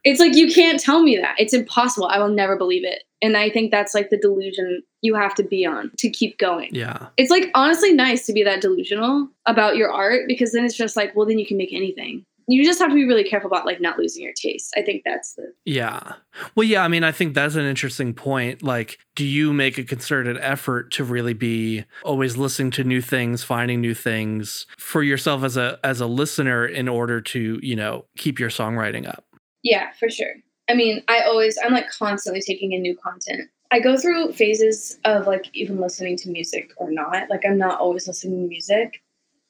It's 0.04 0.20
like 0.20 0.36
you 0.36 0.52
can't 0.54 0.80
tell 0.80 1.02
me 1.02 1.18
that. 1.18 1.36
It's 1.40 1.54
impossible. 1.54 2.08
I 2.08 2.20
will 2.20 2.30
never 2.30 2.58
believe 2.58 2.84
it. 2.84 3.04
And 3.22 3.38
I 3.38 3.50
think 3.50 3.72
that's 3.72 3.94
like 3.94 4.10
the 4.10 4.18
delusion 4.18 4.84
you 5.02 5.16
have 5.16 5.34
to 5.36 5.44
be 5.44 5.66
on 5.66 5.92
to 5.98 6.10
keep 6.10 6.38
going. 6.38 6.70
Yeah. 6.74 7.08
It's 7.16 7.32
like 7.32 7.50
honestly 7.56 7.94
nice 7.94 8.26
to 8.26 8.34
be 8.34 8.44
that 8.44 8.60
delusional 8.60 9.30
about 9.46 9.78
your 9.78 9.92
art 9.92 10.24
because 10.28 10.52
then 10.52 10.66
it's 10.66 10.76
just 10.76 10.98
like, 10.98 11.16
well, 11.16 11.26
then 11.26 11.40
you 11.40 11.46
can 11.46 11.56
make 11.56 11.72
anything. 11.72 12.26
You 12.48 12.64
just 12.64 12.80
have 12.80 12.90
to 12.90 12.96
be 12.96 13.06
really 13.06 13.24
careful 13.24 13.48
about 13.48 13.66
like 13.66 13.80
not 13.80 13.98
losing 13.98 14.24
your 14.24 14.34
taste. 14.34 14.74
I 14.78 14.82
think 14.82 15.04
that's 15.06 15.36
the 15.36 15.54
Yeah. 15.66 16.14
Well, 16.56 16.68
yeah, 16.68 16.84
I 16.84 16.88
mean, 16.88 17.04
I 17.04 17.12
think 17.12 17.34
that's 17.34 17.56
an 17.56 17.66
interesting 17.66 18.14
point. 18.14 18.64
Like, 18.64 18.98
do 19.16 19.26
you 19.26 19.54
make 19.54 19.78
a 19.78 19.84
concerted 19.84 20.38
effort 20.42 20.92
to 20.94 21.04
really 21.04 21.34
be 21.34 21.86
always 22.04 22.38
listening 22.38 22.72
to 22.72 22.84
new 22.84 23.02
things, 23.02 23.44
finding 23.44 23.82
new 23.82 23.94
things 23.94 24.66
for 24.78 25.04
yourself 25.04 25.44
as 25.44 25.58
a 25.58 25.80
as 25.84 26.02
a 26.02 26.08
listener 26.08 26.66
in 26.66 26.88
order 26.88 27.22
to, 27.22 27.60
you 27.62 27.76
know, 27.76 28.06
keep 28.18 28.40
your 28.40 28.50
songwriting 28.50 29.08
up? 29.08 29.26
Yeah, 29.64 29.92
for 30.00 30.10
sure. 30.10 30.34
I 30.70 30.74
mean, 30.74 31.04
I 31.08 31.22
always, 31.22 31.58
I'm 31.64 31.74
like 31.74 31.90
constantly 31.90 32.42
taking 32.42 32.74
in 32.74 32.82
new 32.82 32.96
content. 32.98 33.50
I 33.72 33.80
go 33.80 33.98
through 33.98 34.34
phases 34.34 34.98
of 35.04 35.28
like 35.28 35.50
even 35.54 35.80
listening 35.80 36.18
to 36.18 36.30
music 36.30 36.72
or 36.78 36.92
not. 36.92 37.30
Like, 37.30 37.44
I'm 37.46 37.58
not 37.58 37.80
always 37.80 38.08
listening 38.08 38.44
to 38.44 38.48
music. 38.48 39.02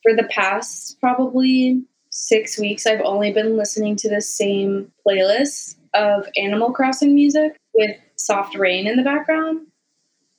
For 0.01 0.15
the 0.15 0.27
past 0.29 0.99
probably 0.99 1.83
six 2.13 2.57
weeks, 2.57 2.85
I've 2.85 3.01
only 3.01 3.31
been 3.31 3.57
listening 3.57 3.95
to 3.97 4.09
the 4.09 4.21
same 4.21 4.91
playlist 5.05 5.75
of 5.93 6.27
Animal 6.37 6.71
Crossing 6.71 7.13
music 7.13 7.57
with 7.73 7.95
soft 8.15 8.55
rain 8.55 8.87
in 8.87 8.95
the 8.95 9.03
background. 9.03 9.67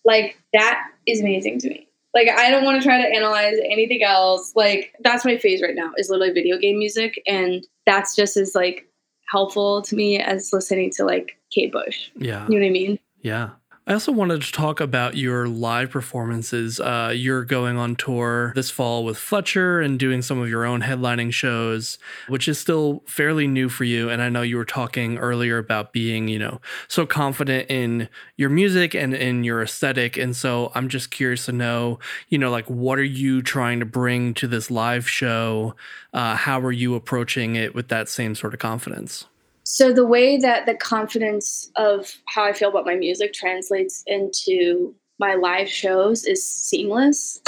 Like, 0.04 0.38
that 0.52 0.88
is 1.06 1.20
amazing 1.20 1.58
to 1.60 1.68
me. 1.68 1.88
Like 2.14 2.28
I 2.28 2.48
don't 2.48 2.64
want 2.64 2.80
to 2.80 2.88
try 2.88 3.02
to 3.02 3.08
analyze 3.08 3.56
anything 3.64 4.04
else. 4.04 4.52
Like 4.54 4.94
that's 5.00 5.24
my 5.24 5.36
phase 5.36 5.60
right 5.60 5.74
now 5.74 5.90
is 5.98 6.08
literally 6.08 6.32
video 6.32 6.56
game 6.56 6.78
music, 6.78 7.20
and 7.26 7.66
that's 7.86 8.14
just 8.14 8.36
as 8.36 8.54
like 8.54 8.88
helpful 9.32 9.82
to 9.82 9.96
me 9.96 10.20
as 10.20 10.52
listening 10.52 10.90
to 10.92 11.04
like 11.04 11.36
Kate 11.52 11.72
Bush. 11.72 12.10
Yeah. 12.14 12.46
You 12.48 12.60
know 12.60 12.64
what 12.64 12.68
I 12.68 12.70
mean? 12.70 12.98
Yeah. 13.22 13.50
I 13.86 13.92
also 13.92 14.12
wanted 14.12 14.40
to 14.40 14.50
talk 14.50 14.80
about 14.80 15.14
your 15.14 15.46
live 15.46 15.90
performances. 15.90 16.80
Uh, 16.80 17.12
you're 17.14 17.44
going 17.44 17.76
on 17.76 17.96
tour 17.96 18.54
this 18.54 18.70
fall 18.70 19.04
with 19.04 19.18
Fletcher 19.18 19.78
and 19.82 19.98
doing 19.98 20.22
some 20.22 20.40
of 20.40 20.48
your 20.48 20.64
own 20.64 20.80
headlining 20.80 21.34
shows, 21.34 21.98
which 22.28 22.48
is 22.48 22.58
still 22.58 23.02
fairly 23.04 23.46
new 23.46 23.68
for 23.68 23.84
you. 23.84 24.08
And 24.08 24.22
I 24.22 24.30
know 24.30 24.40
you 24.40 24.56
were 24.56 24.64
talking 24.64 25.18
earlier 25.18 25.58
about 25.58 25.92
being, 25.92 26.28
you 26.28 26.38
know, 26.38 26.62
so 26.88 27.04
confident 27.04 27.70
in 27.70 28.08
your 28.38 28.48
music 28.48 28.94
and 28.94 29.12
in 29.12 29.44
your 29.44 29.60
aesthetic. 29.62 30.16
And 30.16 30.34
so 30.34 30.72
I'm 30.74 30.88
just 30.88 31.10
curious 31.10 31.44
to 31.44 31.52
know, 31.52 31.98
you 32.30 32.38
know, 32.38 32.50
like 32.50 32.70
what 32.70 32.98
are 32.98 33.04
you 33.04 33.42
trying 33.42 33.80
to 33.80 33.86
bring 33.86 34.32
to 34.34 34.48
this 34.48 34.70
live 34.70 35.06
show? 35.06 35.76
Uh, 36.14 36.36
how 36.36 36.58
are 36.60 36.72
you 36.72 36.94
approaching 36.94 37.54
it 37.54 37.74
with 37.74 37.88
that 37.88 38.08
same 38.08 38.34
sort 38.34 38.54
of 38.54 38.60
confidence? 38.60 39.26
So 39.64 39.92
the 39.92 40.06
way 40.06 40.36
that 40.36 40.66
the 40.66 40.74
confidence 40.74 41.70
of 41.76 42.14
how 42.26 42.44
I 42.44 42.52
feel 42.52 42.68
about 42.68 42.84
my 42.84 42.96
music 42.96 43.32
translates 43.32 44.02
into 44.06 44.94
my 45.18 45.34
live 45.34 45.68
shows 45.68 46.24
is 46.24 46.46
seamless. 46.46 47.40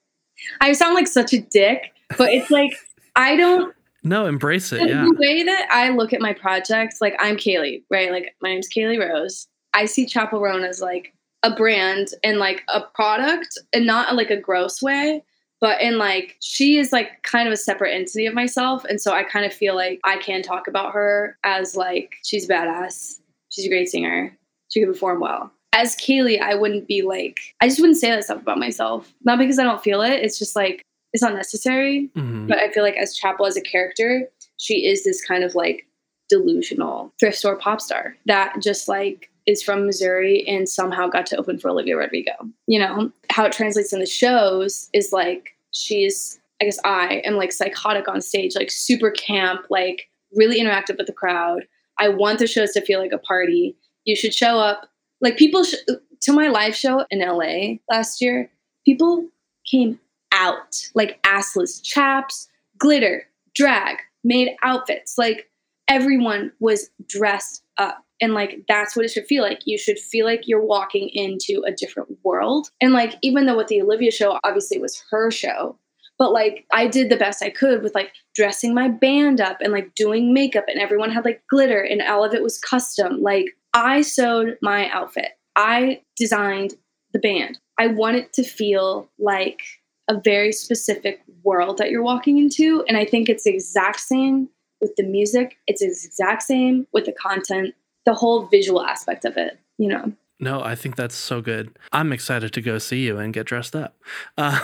I 0.60 0.72
sound 0.72 0.94
like 0.94 1.06
such 1.06 1.32
a 1.32 1.40
dick, 1.40 1.92
but 2.16 2.30
it's 2.32 2.50
like 2.50 2.72
I 3.16 3.36
don't 3.36 3.74
no 4.02 4.26
embrace 4.26 4.72
it. 4.72 4.80
the, 4.80 4.88
Yeah, 4.88 5.04
the 5.04 5.16
way 5.18 5.42
that 5.42 5.68
I 5.70 5.90
look 5.90 6.12
at 6.12 6.20
my 6.20 6.32
projects, 6.32 7.00
like 7.00 7.14
I'm 7.18 7.36
Kayleigh, 7.36 7.82
right? 7.90 8.10
Like 8.10 8.34
my 8.40 8.50
name's 8.50 8.68
Kayleigh 8.68 8.98
Rose. 8.98 9.46
I 9.74 9.84
see 9.84 10.06
Chappell 10.06 10.40
Roan 10.40 10.64
as 10.64 10.80
like 10.80 11.12
a 11.42 11.54
brand 11.54 12.08
and 12.24 12.38
like 12.38 12.62
a 12.68 12.80
product, 12.94 13.58
and 13.72 13.86
not 13.86 14.14
like 14.14 14.30
a 14.30 14.40
gross 14.40 14.80
way 14.80 15.22
but 15.60 15.80
in 15.80 15.98
like 15.98 16.36
she 16.40 16.78
is 16.78 16.92
like 16.92 17.22
kind 17.22 17.48
of 17.48 17.52
a 17.52 17.56
separate 17.56 17.92
entity 17.94 18.26
of 18.26 18.34
myself 18.34 18.84
and 18.84 19.00
so 19.00 19.12
i 19.12 19.22
kind 19.22 19.44
of 19.44 19.52
feel 19.52 19.74
like 19.74 20.00
i 20.04 20.16
can 20.18 20.42
talk 20.42 20.68
about 20.68 20.92
her 20.92 21.36
as 21.44 21.76
like 21.76 22.14
she's 22.24 22.46
badass. 22.48 23.18
She's 23.50 23.64
a 23.64 23.68
great 23.70 23.88
singer. 23.88 24.36
She 24.70 24.80
can 24.80 24.92
perform 24.92 25.20
well. 25.20 25.50
As 25.72 25.96
Kayleigh 25.96 26.40
i 26.40 26.54
wouldn't 26.54 26.86
be 26.86 27.02
like 27.02 27.38
i 27.60 27.68
just 27.68 27.80
wouldn't 27.80 27.98
say 27.98 28.10
that 28.10 28.24
stuff 28.24 28.42
about 28.42 28.58
myself. 28.58 29.12
Not 29.24 29.38
because 29.38 29.58
i 29.58 29.64
don't 29.64 29.82
feel 29.82 30.00
it 30.02 30.12
it's 30.24 30.38
just 30.38 30.54
like 30.56 30.82
it's 31.12 31.22
not 31.22 31.34
necessary. 31.34 32.10
Mhm. 32.16 32.46
but 32.48 32.58
i 32.58 32.70
feel 32.70 32.82
like 32.82 32.96
as 32.96 33.16
Chappell 33.16 33.46
as 33.46 33.56
a 33.56 33.60
character 33.62 34.28
she 34.58 34.86
is 34.86 35.04
this 35.04 35.24
kind 35.24 35.42
of 35.44 35.54
like 35.54 35.86
delusional 36.28 37.12
thrift 37.18 37.38
store 37.38 37.56
pop 37.56 37.80
star 37.80 38.14
that 38.26 38.54
just 38.60 38.86
like 38.88 39.30
is 39.48 39.62
from 39.62 39.86
Missouri 39.86 40.46
and 40.46 40.68
somehow 40.68 41.08
got 41.08 41.24
to 41.24 41.36
open 41.38 41.58
for 41.58 41.70
Olivia 41.70 41.96
Rodrigo. 41.96 42.32
You 42.66 42.78
know, 42.78 43.10
how 43.30 43.46
it 43.46 43.52
translates 43.52 43.94
in 43.94 43.98
the 43.98 44.06
shows 44.06 44.90
is 44.92 45.10
like 45.10 45.56
she's 45.72 46.38
I 46.60 46.66
guess 46.66 46.78
I 46.84 47.22
am 47.24 47.36
like 47.36 47.52
psychotic 47.52 48.08
on 48.08 48.20
stage, 48.20 48.54
like 48.56 48.70
super 48.70 49.10
camp, 49.10 49.62
like 49.70 50.08
really 50.34 50.60
interactive 50.60 50.98
with 50.98 51.06
the 51.06 51.12
crowd. 51.12 51.66
I 51.98 52.08
want 52.08 52.40
the 52.40 52.46
shows 52.46 52.72
to 52.72 52.84
feel 52.84 53.00
like 53.00 53.12
a 53.12 53.18
party. 53.18 53.76
You 54.04 54.14
should 54.14 54.34
show 54.34 54.58
up. 54.58 54.88
Like 55.20 55.38
people 55.38 55.64
sh- 55.64 55.76
to 56.22 56.32
my 56.32 56.48
live 56.48 56.74
show 56.76 57.06
in 57.10 57.20
LA 57.20 57.78
last 57.90 58.20
year, 58.20 58.50
people 58.84 59.28
came 59.70 59.98
out 60.34 60.76
like 60.94 61.22
assless 61.22 61.82
chaps, 61.82 62.48
glitter, 62.76 63.24
drag, 63.54 63.96
made 64.24 64.50
outfits. 64.62 65.16
Like 65.16 65.48
everyone 65.88 66.52
was 66.60 66.90
dressed 67.06 67.62
up. 67.78 68.04
And 68.20 68.34
like 68.34 68.64
that's 68.68 68.96
what 68.96 69.04
it 69.04 69.10
should 69.10 69.26
feel 69.26 69.42
like. 69.42 69.60
You 69.64 69.78
should 69.78 69.98
feel 69.98 70.26
like 70.26 70.46
you're 70.46 70.64
walking 70.64 71.08
into 71.12 71.62
a 71.66 71.72
different 71.72 72.18
world. 72.24 72.68
And 72.80 72.92
like 72.92 73.14
even 73.22 73.46
though 73.46 73.56
with 73.56 73.68
the 73.68 73.82
Olivia 73.82 74.10
show, 74.10 74.38
obviously 74.44 74.76
it 74.76 74.82
was 74.82 75.02
her 75.10 75.30
show, 75.30 75.78
but 76.18 76.32
like 76.32 76.66
I 76.72 76.88
did 76.88 77.10
the 77.10 77.16
best 77.16 77.42
I 77.42 77.50
could 77.50 77.82
with 77.82 77.94
like 77.94 78.12
dressing 78.34 78.74
my 78.74 78.88
band 78.88 79.40
up 79.40 79.58
and 79.60 79.72
like 79.72 79.94
doing 79.94 80.34
makeup 80.34 80.64
and 80.66 80.80
everyone 80.80 81.10
had 81.10 81.24
like 81.24 81.42
glitter 81.48 81.80
and 81.80 82.02
all 82.02 82.24
of 82.24 82.34
it 82.34 82.42
was 82.42 82.58
custom. 82.58 83.22
Like 83.22 83.46
I 83.72 84.00
sewed 84.00 84.58
my 84.60 84.90
outfit. 84.90 85.30
I 85.54 86.02
designed 86.16 86.74
the 87.12 87.18
band. 87.18 87.58
I 87.78 87.86
want 87.86 88.16
it 88.16 88.32
to 88.34 88.42
feel 88.42 89.08
like 89.18 89.62
a 90.08 90.20
very 90.20 90.52
specific 90.52 91.22
world 91.44 91.78
that 91.78 91.90
you're 91.90 92.02
walking 92.02 92.38
into. 92.38 92.84
And 92.88 92.96
I 92.96 93.04
think 93.04 93.28
it's 93.28 93.44
the 93.44 93.54
exact 93.54 94.00
same 94.00 94.48
with 94.80 94.94
the 94.96 95.04
music. 95.04 95.56
It's 95.66 95.80
the 95.80 95.86
exact 95.86 96.42
same 96.42 96.86
with 96.92 97.04
the 97.04 97.12
content, 97.12 97.74
the 98.08 98.14
whole 98.14 98.46
visual 98.46 98.82
aspect 98.82 99.26
of 99.26 99.36
it, 99.36 99.58
you 99.76 99.86
know. 99.86 100.10
No, 100.40 100.62
I 100.62 100.74
think 100.76 100.96
that's 100.96 101.14
so 101.14 101.42
good. 101.42 101.76
I'm 101.92 102.10
excited 102.10 102.54
to 102.54 102.62
go 102.62 102.78
see 102.78 103.04
you 103.04 103.18
and 103.18 103.34
get 103.34 103.44
dressed 103.46 103.76
up. 103.76 103.96
Uh, 104.38 104.58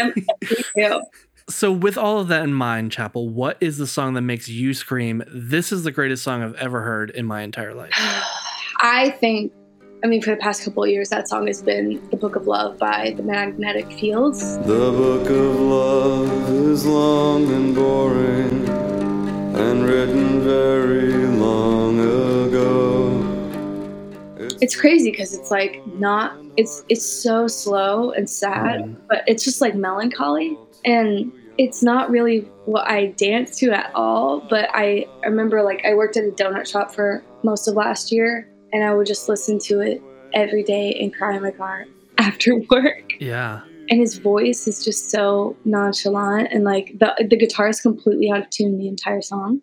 Um, 0.00 0.12
me 0.16 0.24
too. 0.76 1.00
so, 1.50 1.70
with 1.72 1.96
all 1.98 2.18
of 2.18 2.28
that 2.28 2.44
in 2.44 2.52
mind, 2.54 2.92
Chappell, 2.92 3.28
what 3.28 3.56
is 3.60 3.76
the 3.78 3.86
song 3.86 4.14
that 4.14 4.22
makes 4.22 4.48
you 4.48 4.72
scream, 4.74 5.22
This 5.32 5.70
is 5.72 5.84
the 5.84 5.90
greatest 5.90 6.22
song 6.22 6.42
I've 6.42 6.54
ever 6.54 6.82
heard 6.82 7.10
in 7.10 7.24
my 7.26 7.42
entire 7.42 7.74
life? 7.74 7.92
I 8.80 9.10
think, 9.20 9.52
I 10.04 10.06
mean, 10.06 10.20
for 10.22 10.30
the 10.30 10.36
past 10.38 10.64
couple 10.64 10.82
of 10.84 10.90
years, 10.90 11.08
that 11.10 11.28
song 11.28 11.46
has 11.46 11.62
been 11.62 12.06
The 12.10 12.16
Book 12.16 12.36
of 12.36 12.46
Love 12.46 12.78
by 12.78 13.14
the 13.16 13.22
Magnetic 13.22 13.90
Fields. 13.92 14.56
The 14.58 14.90
book 14.92 15.28
of 15.30 15.60
love 15.60 16.50
is 16.50 16.84
long 16.86 17.50
and 17.52 17.74
boring 17.74 18.81
and 19.62 19.84
written 19.84 20.42
very 20.42 21.26
long 21.26 22.00
ago. 22.00 23.18
It's 24.60 24.74
crazy 24.76 25.10
because 25.10 25.34
it's 25.34 25.50
like 25.50 25.84
not, 25.86 26.36
it's 26.56 26.84
it's 26.88 27.06
so 27.06 27.46
slow 27.46 28.10
and 28.12 28.28
sad, 28.28 28.82
mm-hmm. 28.82 29.06
but 29.08 29.22
it's 29.26 29.44
just 29.44 29.60
like 29.60 29.74
melancholy. 29.74 30.58
And 30.84 31.32
it's 31.58 31.82
not 31.82 32.10
really 32.10 32.40
what 32.64 32.88
I 32.88 33.06
dance 33.06 33.58
to 33.58 33.70
at 33.72 33.92
all. 33.94 34.40
But 34.40 34.68
I 34.72 35.06
remember 35.24 35.62
like 35.62 35.84
I 35.84 35.94
worked 35.94 36.16
at 36.16 36.24
a 36.24 36.30
donut 36.30 36.70
shop 36.70 36.92
for 36.92 37.22
most 37.42 37.68
of 37.68 37.74
last 37.74 38.12
year 38.12 38.48
and 38.72 38.84
I 38.84 38.94
would 38.94 39.06
just 39.06 39.28
listen 39.28 39.58
to 39.60 39.80
it 39.80 40.02
every 40.32 40.62
day 40.62 40.94
and 41.00 41.14
cry 41.14 41.36
in 41.36 41.42
my 41.42 41.50
car 41.50 41.86
after 42.18 42.56
work. 42.70 43.12
yeah. 43.20 43.62
And 43.92 44.00
his 44.00 44.16
voice 44.16 44.66
is 44.66 44.82
just 44.82 45.10
so 45.10 45.54
nonchalant 45.66 46.48
and 46.50 46.64
like 46.64 46.98
the 46.98 47.26
the 47.28 47.36
guitar 47.36 47.68
is 47.68 47.78
completely 47.78 48.30
out 48.30 48.40
of 48.40 48.48
tune 48.48 48.78
the 48.78 48.88
entire 48.88 49.20
song. 49.20 49.60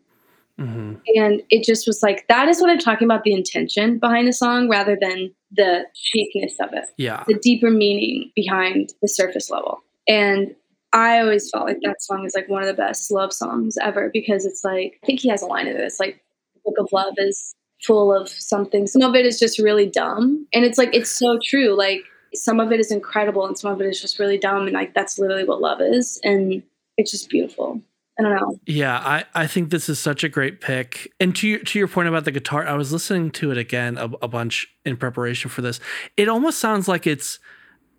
Hmm 0.57 0.95
and 1.15 1.41
it 1.49 1.65
just 1.65 1.87
was 1.87 2.03
like 2.03 2.27
that 2.27 2.47
is 2.47 2.61
what 2.61 2.69
i'm 2.69 2.77
talking 2.77 3.05
about 3.07 3.23
the 3.23 3.33
intention 3.33 3.97
behind 3.97 4.27
the 4.27 4.33
song 4.33 4.69
rather 4.69 4.97
than 5.01 5.31
the 5.51 5.85
cheapness 5.95 6.55
of 6.59 6.69
it. 6.73 6.85
Yeah. 6.97 7.23
the 7.27 7.39
deeper 7.39 7.71
meaning 7.71 8.31
behind 8.35 8.93
the 9.01 9.07
surface 9.07 9.49
level. 9.49 9.81
And 10.07 10.53
i 10.93 11.19
always 11.19 11.49
felt 11.49 11.65
like 11.65 11.79
that 11.81 12.01
song 12.03 12.25
is 12.25 12.35
like 12.35 12.49
one 12.49 12.61
of 12.61 12.67
the 12.67 12.73
best 12.73 13.09
love 13.09 13.33
songs 13.33 13.77
ever 13.81 14.09
because 14.13 14.45
it's 14.45 14.63
like 14.63 14.99
i 15.01 15.05
think 15.07 15.21
he 15.21 15.29
has 15.29 15.41
a 15.41 15.47
line 15.47 15.65
in 15.65 15.75
it 15.75 15.81
it's 15.81 15.99
like 15.99 16.21
the 16.53 16.61
book 16.65 16.75
of 16.77 16.89
love 16.91 17.13
is 17.17 17.55
full 17.81 18.13
of 18.13 18.27
something. 18.27 18.87
Some 18.87 19.01
of 19.03 19.15
it 19.15 19.25
is 19.25 19.39
just 19.39 19.57
really 19.57 19.87
dumb 19.87 20.45
and 20.53 20.65
it's 20.65 20.77
like 20.77 20.93
it's 20.93 21.09
so 21.09 21.39
true 21.43 21.75
like 21.77 22.03
some 22.33 22.59
of 22.59 22.71
it 22.71 22.79
is 22.79 22.91
incredible 22.91 23.45
and 23.45 23.57
some 23.57 23.71
of 23.71 23.81
it 23.81 23.87
is 23.87 24.01
just 24.01 24.19
really 24.19 24.37
dumb 24.37 24.63
and 24.63 24.73
like 24.73 24.93
that's 24.93 25.17
literally 25.19 25.43
what 25.43 25.61
love 25.61 25.81
is 25.81 26.19
and 26.23 26.61
it's 26.97 27.11
just 27.11 27.29
beautiful 27.29 27.81
i 28.19 28.23
don't 28.23 28.35
know 28.35 28.59
Yeah, 28.65 28.97
I, 28.97 29.25
I 29.33 29.47
think 29.47 29.69
this 29.69 29.87
is 29.87 29.97
such 29.97 30.23
a 30.25 30.29
great 30.29 30.59
pick. 30.59 31.11
And 31.21 31.33
to 31.37 31.47
your, 31.47 31.59
to 31.59 31.79
your 31.79 31.87
point 31.87 32.09
about 32.09 32.25
the 32.25 32.31
guitar, 32.31 32.67
I 32.67 32.73
was 32.73 32.91
listening 32.91 33.31
to 33.31 33.51
it 33.51 33.57
again 33.57 33.97
a, 33.97 34.09
a 34.21 34.27
bunch 34.27 34.67
in 34.83 34.97
preparation 34.97 35.49
for 35.49 35.61
this. 35.61 35.79
It 36.17 36.27
almost 36.27 36.59
sounds 36.59 36.87
like 36.89 37.07
it's 37.07 37.39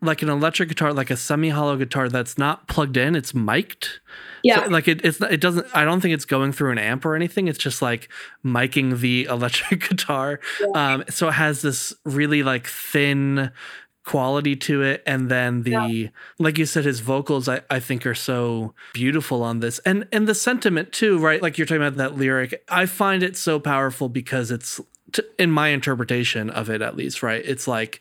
like 0.03 0.23
an 0.23 0.29
electric 0.29 0.69
guitar, 0.69 0.93
like 0.93 1.11
a 1.11 1.17
semi 1.17 1.51
hollow 1.51 1.77
guitar 1.77 2.09
that's 2.09 2.39
not 2.39 2.69
plugged 2.69 2.97
in, 2.97 3.15
it's 3.15 3.35
mic'd. 3.35 4.01
yeah 4.43 4.65
So, 4.65 4.71
like 4.71 4.89
it, 4.89 5.05
it's 5.05 5.21
it 5.21 5.41
doesn't. 5.41 5.67
I 5.75 5.85
don't 5.85 6.01
think 6.01 6.15
it's 6.15 6.25
going 6.25 6.53
through 6.53 6.73
an 6.73 6.79
amp 6.79 7.05
or 7.05 7.15
anything. 7.15 7.49
It's 7.49 7.59
just 7.59 7.83
like 7.83 8.09
miking 8.45 9.01
the 9.01 9.25
electric 9.31 9.89
guitar. 9.89 10.41
Um, 10.75 11.05
so 11.09 11.29
it 11.29 11.33
has 11.33 11.63
this 11.63 11.93
really 12.05 12.43
like 12.43 12.67
thin 12.67 13.53
quality 14.05 14.57
to 14.57 14.83
it. 14.83 15.03
And 15.07 15.31
then 15.31 15.63
the 15.63 16.11
like 16.39 16.59
you 16.59 16.67
said 16.67 16.85
his 16.85 17.01
vocals 17.01 17.49
I, 17.49 17.61
I 17.69 17.81
think 17.81 18.07
are 18.07 18.15
so 18.15 18.75
beautiful 18.93 19.43
on 19.43 19.61
this. 19.61 19.79
And 19.81 20.07
and 20.13 20.27
the 20.27 20.35
sentiment 20.35 20.93
too 20.93 21.19
right? 21.19 21.43
Like 21.43 21.59
you're 21.59 21.67
talking 21.67 21.83
about 21.83 21.97
that 21.97 22.17
lyric. 22.17 22.65
I 22.69 22.87
find 22.87 23.23
it 23.23 23.37
so 23.37 23.61
powerful 23.61 24.09
because 24.09 24.51
it's 24.51 24.81
t- 25.13 25.23
in 25.39 25.51
my 25.51 25.69
interpretation 25.69 26.51
of 26.51 26.71
it 26.71 26.83
at 26.83 26.97
least 26.97 27.23
right? 27.23 27.43
It's 27.45 27.69
like 27.69 28.01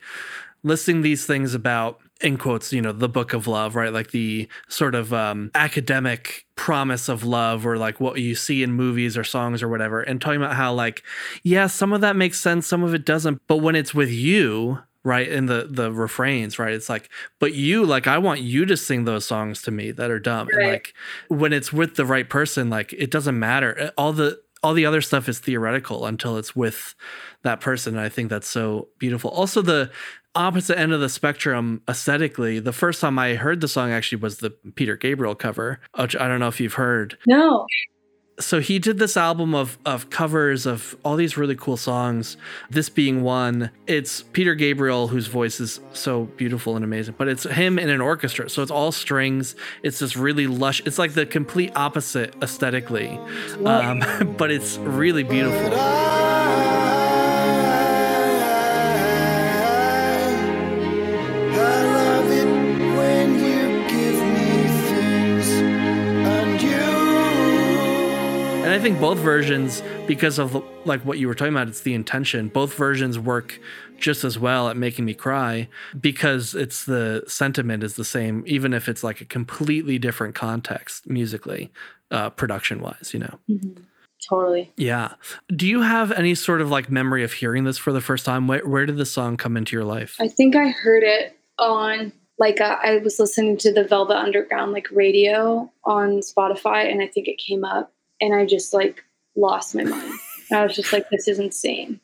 listing 0.63 1.01
these 1.01 1.25
things 1.25 1.53
about 1.53 2.01
in 2.22 2.38
quotes 2.38 2.74
you 2.74 2.82
know 2.82 2.91
the 2.91 3.10
book 3.10 3.34
of 3.34 3.48
love 3.48 3.75
right? 3.75 3.91
Like 3.94 4.12
the 4.12 4.48
sort 4.70 4.96
of 4.96 5.13
um, 5.13 5.51
academic 5.53 6.46
promise 6.56 7.10
of 7.10 7.24
love 7.24 7.65
or 7.65 7.77
like 7.77 8.00
what 8.00 8.20
you 8.20 8.36
see 8.36 8.63
in 8.63 8.72
movies 8.72 9.18
or 9.18 9.24
songs 9.25 9.62
or 9.62 9.68
whatever. 9.68 10.01
And 10.01 10.22
talking 10.22 10.41
about 10.41 10.56
how 10.56 10.74
like 10.74 11.03
yeah 11.44 11.68
some 11.68 11.91
of 11.91 12.00
that 12.01 12.15
makes 12.15 12.39
sense 12.39 12.68
some 12.68 12.84
of 12.84 12.94
it 12.94 13.06
doesn't. 13.06 13.41
But 13.48 13.58
when 13.58 13.75
it's 13.75 13.94
with 13.94 14.10
you 14.10 14.79
right 15.03 15.29
in 15.29 15.46
the 15.46 15.68
the 15.70 15.91
refrains 15.91 16.60
right 16.60 16.74
it's 16.74 16.89
like 16.89 17.10
but 17.39 17.53
you 17.53 17.86
like 17.86 18.06
i 18.06 18.18
want 18.18 18.41
you 18.41 18.65
to 18.65 18.75
sing 18.75 19.06
those 19.06 19.25
songs 19.25 19.62
to 19.62 19.72
me 19.72 19.91
that 19.91 20.12
are 20.12 20.20
dumb 20.20 20.48
and 20.51 20.68
like 20.68 20.94
when 21.29 21.53
it's 21.53 21.72
with 21.72 21.96
the 21.96 22.06
right 22.06 22.29
person 22.29 22.70
like 22.70 22.91
it 22.94 23.10
doesn't 23.10 23.39
matter 23.39 23.79
uh, 23.79 23.89
all 23.98 24.12
the 24.12 24.39
all 24.63 24.74
the 24.74 24.86
other 24.86 25.01
stuff 25.01 25.29
is 25.29 25.39
theoretical 25.39 26.06
until 26.06 26.38
it's 26.38 26.56
with 26.56 26.96
that 27.44 27.62
person. 27.62 27.96
And 27.96 28.06
I 28.06 28.10
think 28.10 28.29
that's 28.29 28.48
so 28.48 28.89
beautiful. 28.98 29.32
Also, 29.32 29.62
the 29.62 29.89
opposite 30.36 30.77
end 30.77 30.94
of 30.94 31.00
the 31.00 31.10
spectrum 31.10 31.82
aesthetically, 31.88 32.60
the 32.60 32.74
first 32.74 33.01
time 33.01 33.18
I 33.18 33.36
heard 33.36 33.62
the 33.62 33.68
song 33.68 33.91
actually 33.91 34.22
was 34.22 34.38
the 34.38 34.51
Peter 34.75 34.96
Gabriel 34.98 35.36
cover, 35.36 35.79
which 35.98 36.15
I 36.15 36.27
don't 36.27 36.39
know 36.39 36.48
if 36.48 36.60
you've 36.60 36.74
heard. 36.74 37.18
No. 37.27 37.65
So 38.39 38.60
he 38.60 38.79
did 38.79 39.00
this 39.00 39.17
album 39.17 39.53
of 39.53 39.77
of 39.86 40.10
covers 40.10 40.65
of 40.65 40.96
all 41.03 41.15
these 41.15 41.38
really 41.38 41.55
cool 41.55 41.77
songs. 41.77 42.38
This 42.69 42.89
being 42.89 43.22
one. 43.22 43.72
It's 43.88 44.22
Peter 44.22 44.55
Gabriel 44.55 45.08
whose 45.08 45.27
voice 45.27 45.60
is 45.60 45.79
so 45.93 46.25
beautiful 46.38 46.75
and 46.75 46.86
amazing, 46.86 47.15
but 47.17 47.27
it's 47.27 47.43
him 47.43 47.77
in 47.77 47.89
an 47.89 48.01
orchestra. 48.01 48.50
So 48.50 48.62
it's 48.62 48.72
all 48.72 48.91
strings. 48.91 49.55
It's 49.84 50.00
this 50.00 50.15
really 50.15 50.48
lush. 50.48 50.81
It's 50.86 50.98
like 50.98 51.13
the 51.13 51.25
complete 51.25 51.72
opposite 51.75 52.36
aesthetically, 52.41 53.19
um, 53.65 54.03
but 54.38 54.51
it's 54.51 54.77
really 54.77 55.24
beautiful. 55.24 56.28
I 68.79 68.81
think 68.81 69.01
both 69.01 69.17
versions, 69.17 69.83
because 70.07 70.39
of 70.39 70.63
like 70.86 71.01
what 71.01 71.17
you 71.17 71.27
were 71.27 71.36
talking 71.36 71.53
about, 71.53 71.67
it's 71.67 71.81
the 71.81 71.93
intention. 71.93 72.48
Both 72.48 72.75
versions 72.75 73.19
work 73.19 73.59
just 73.98 74.24
as 74.24 74.39
well 74.39 74.69
at 74.69 74.77
making 74.77 75.03
me 75.03 75.13
cry 75.13 75.67
because 76.00 76.55
it's 76.55 76.86
the 76.86 77.25
sentiment 77.27 77.83
is 77.83 77.98
the 77.98 78.05
same, 78.05 78.41
even 78.48 78.74
if 78.74 78.88
it's 78.88 79.03
like 79.03 79.19
a 79.19 79.25
completely 79.25 80.00
different 80.00 80.33
context 80.33 81.09
musically, 81.09 81.74
uh, 82.09 82.29
production 82.29 82.79
wise. 82.79 83.12
You 83.13 83.19
know. 83.19 83.39
Totally. 84.29 84.71
Yeah. 84.77 85.15
Do 85.53 85.67
you 85.67 85.81
have 85.81 86.13
any 86.13 86.33
sort 86.33 86.62
of 86.62 86.71
like 86.71 86.89
memory 86.89 87.25
of 87.25 87.33
hearing 87.33 87.65
this 87.65 87.77
for 87.77 87.91
the 87.91 88.00
first 88.00 88.24
time? 88.24 88.48
Where, 88.48 88.65
where 88.65 88.86
did 88.86 88.95
the 88.95 89.05
song 89.05 89.36
come 89.36 89.57
into 89.57 89.75
your 89.75 89.83
life? 89.83 90.15
I 90.21 90.29
think 90.29 90.55
I 90.55 90.69
heard 90.69 91.03
it 91.03 91.38
on 91.57 92.13
like 92.38 92.62
uh, 92.62 92.77
I 92.81 93.00
was 93.00 93.19
listening 93.19 93.57
to 93.57 93.74
the 93.74 93.83
Velvet 93.83 94.15
Underground 94.15 94.71
like 94.71 94.88
radio 94.89 95.69
on 95.83 96.21
Spotify, 96.21 96.89
and 96.89 97.01
I 97.01 97.07
think 97.07 97.27
it 97.27 97.38
came 97.38 97.65
up, 97.65 97.91
and 98.21 98.33
I 98.35 98.45
just 98.45 98.73
like 98.73 99.03
lost 99.35 99.75
my 99.75 99.83
mind. 99.83 100.13
I 100.51 100.63
was 100.63 100.75
just 100.75 100.91
like, 100.93 101.09
this 101.09 101.27
is 101.27 101.39
insane. 101.39 101.99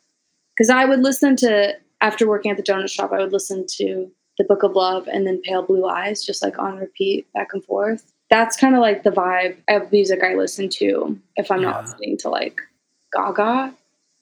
Because 0.55 0.69
I 0.69 0.86
would 0.86 1.00
listen 1.01 1.36
to 1.38 1.74
after 2.01 2.27
working 2.27 2.51
at 2.51 2.57
the 2.57 2.63
donut 2.63 2.89
shop, 2.89 3.12
I 3.12 3.17
would 3.19 3.34
listen 3.34 3.65
to 3.77 4.10
the 4.38 4.43
Book 4.43 4.63
of 4.63 4.74
Love 4.74 5.07
and 5.07 5.25
then 5.25 5.41
Pale 5.41 5.63
Blue 5.63 5.86
Eyes, 5.86 6.24
just 6.24 6.43
like 6.43 6.60
on 6.60 6.77
repeat, 6.77 7.25
back 7.34 7.50
and 7.53 7.63
forth. 7.63 8.12
That's 8.29 8.57
kind 8.57 8.75
of 8.75 8.81
like 8.81 9.03
the 9.03 9.10
vibe 9.12 9.57
of 9.69 9.91
music 9.91 10.22
I 10.24 10.36
listen 10.36 10.69
to 10.69 11.19
if 11.36 11.50
I'm 11.51 11.62
Yeah. 11.62 11.72
not 11.72 11.84
listening 11.86 12.17
to 12.19 12.29
like 12.29 12.60
Gaga, 13.13 13.74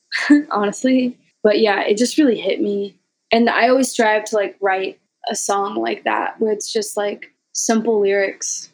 honestly. 0.51 1.17
But 1.43 1.59
yeah, 1.59 1.81
it 1.81 1.97
just 1.97 2.17
really 2.17 2.39
hit 2.39 2.61
me. 2.61 2.95
And 3.31 3.49
I 3.49 3.67
always 3.69 3.91
strive 3.91 4.23
to 4.25 4.35
like 4.35 4.55
write 4.61 4.99
a 5.29 5.35
song 5.35 5.75
like 5.75 6.03
that 6.03 6.39
where 6.39 6.51
it's 6.51 6.71
just 6.71 6.95
like 6.97 7.31
simple 7.53 7.99
lyrics. 8.01 8.69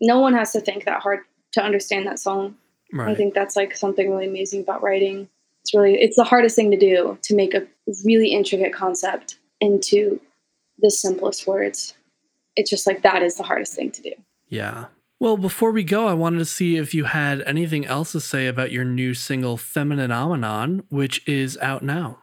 No 0.00 0.20
one 0.20 0.34
has 0.34 0.52
to 0.52 0.60
think 0.60 0.84
that 0.84 1.00
hard 1.02 1.20
to 1.58 1.64
understand 1.64 2.06
that 2.06 2.18
song. 2.18 2.56
I 2.98 3.14
think 3.14 3.34
that's 3.34 3.54
like 3.54 3.76
something 3.76 4.10
really 4.10 4.26
amazing 4.26 4.62
about 4.62 4.82
writing. 4.82 5.28
It's 5.62 5.74
really 5.74 6.00
it's 6.00 6.16
the 6.16 6.24
hardest 6.24 6.56
thing 6.56 6.70
to 6.70 6.78
do 6.78 7.18
to 7.22 7.34
make 7.34 7.52
a 7.52 7.66
really 8.04 8.28
intricate 8.28 8.72
concept 8.72 9.38
into 9.60 10.20
the 10.78 10.90
simplest 10.90 11.46
words. 11.46 11.94
It's 12.56 12.70
just 12.70 12.86
like 12.86 13.02
that 13.02 13.22
is 13.22 13.36
the 13.36 13.42
hardest 13.42 13.74
thing 13.74 13.90
to 13.90 14.02
do. 14.02 14.12
Yeah. 14.48 14.86
Well, 15.20 15.36
before 15.36 15.72
we 15.72 15.82
go, 15.82 16.06
I 16.06 16.14
wanted 16.14 16.38
to 16.38 16.44
see 16.44 16.76
if 16.76 16.94
you 16.94 17.04
had 17.04 17.42
anything 17.42 17.84
else 17.84 18.12
to 18.12 18.20
say 18.20 18.46
about 18.46 18.70
your 18.70 18.84
new 18.84 19.14
single, 19.14 19.56
Femininomenon, 19.56 20.84
which 20.90 21.26
is 21.28 21.58
out 21.58 21.82
now. 21.82 22.18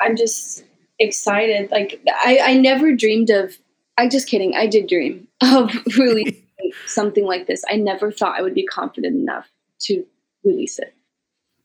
I'm 0.00 0.14
just 0.14 0.64
excited. 0.98 1.70
Like 1.70 2.00
I, 2.06 2.38
I 2.42 2.54
never 2.54 2.94
dreamed 2.94 3.30
of. 3.30 3.56
I 3.96 4.08
just 4.08 4.28
kidding. 4.28 4.54
I 4.54 4.66
did 4.66 4.88
dream 4.88 5.26
of 5.40 5.72
releasing 5.98 6.43
something 6.86 7.24
like 7.24 7.46
this. 7.46 7.64
I 7.68 7.76
never 7.76 8.10
thought 8.10 8.38
I 8.38 8.42
would 8.42 8.54
be 8.54 8.66
confident 8.66 9.16
enough 9.16 9.50
to 9.82 10.04
release 10.44 10.78
it. 10.78 10.94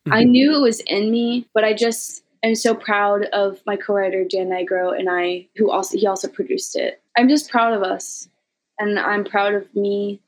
Hmm. 0.05 0.13
I 0.13 0.23
knew 0.23 0.55
it 0.55 0.61
was 0.61 0.81
in 0.81 1.11
me, 1.11 1.47
but 1.53 1.63
I 1.63 1.73
just 1.73 2.23
am 2.43 2.55
so 2.55 2.73
proud 2.73 3.25
of 3.25 3.59
my 3.65 3.75
co-writer 3.75 4.23
Dan 4.23 4.49
Nigro 4.49 4.97
and 4.97 5.09
I, 5.09 5.47
who 5.55 5.71
also 5.71 5.97
he 5.97 6.07
also 6.07 6.27
produced 6.27 6.75
it. 6.75 7.01
I'm 7.17 7.29
just 7.29 7.49
proud 7.49 7.73
of 7.73 7.83
us, 7.83 8.29
and 8.77 8.97
I'm 8.99 9.23
proud 9.23 9.53
of 9.53 9.73
me 9.75 10.21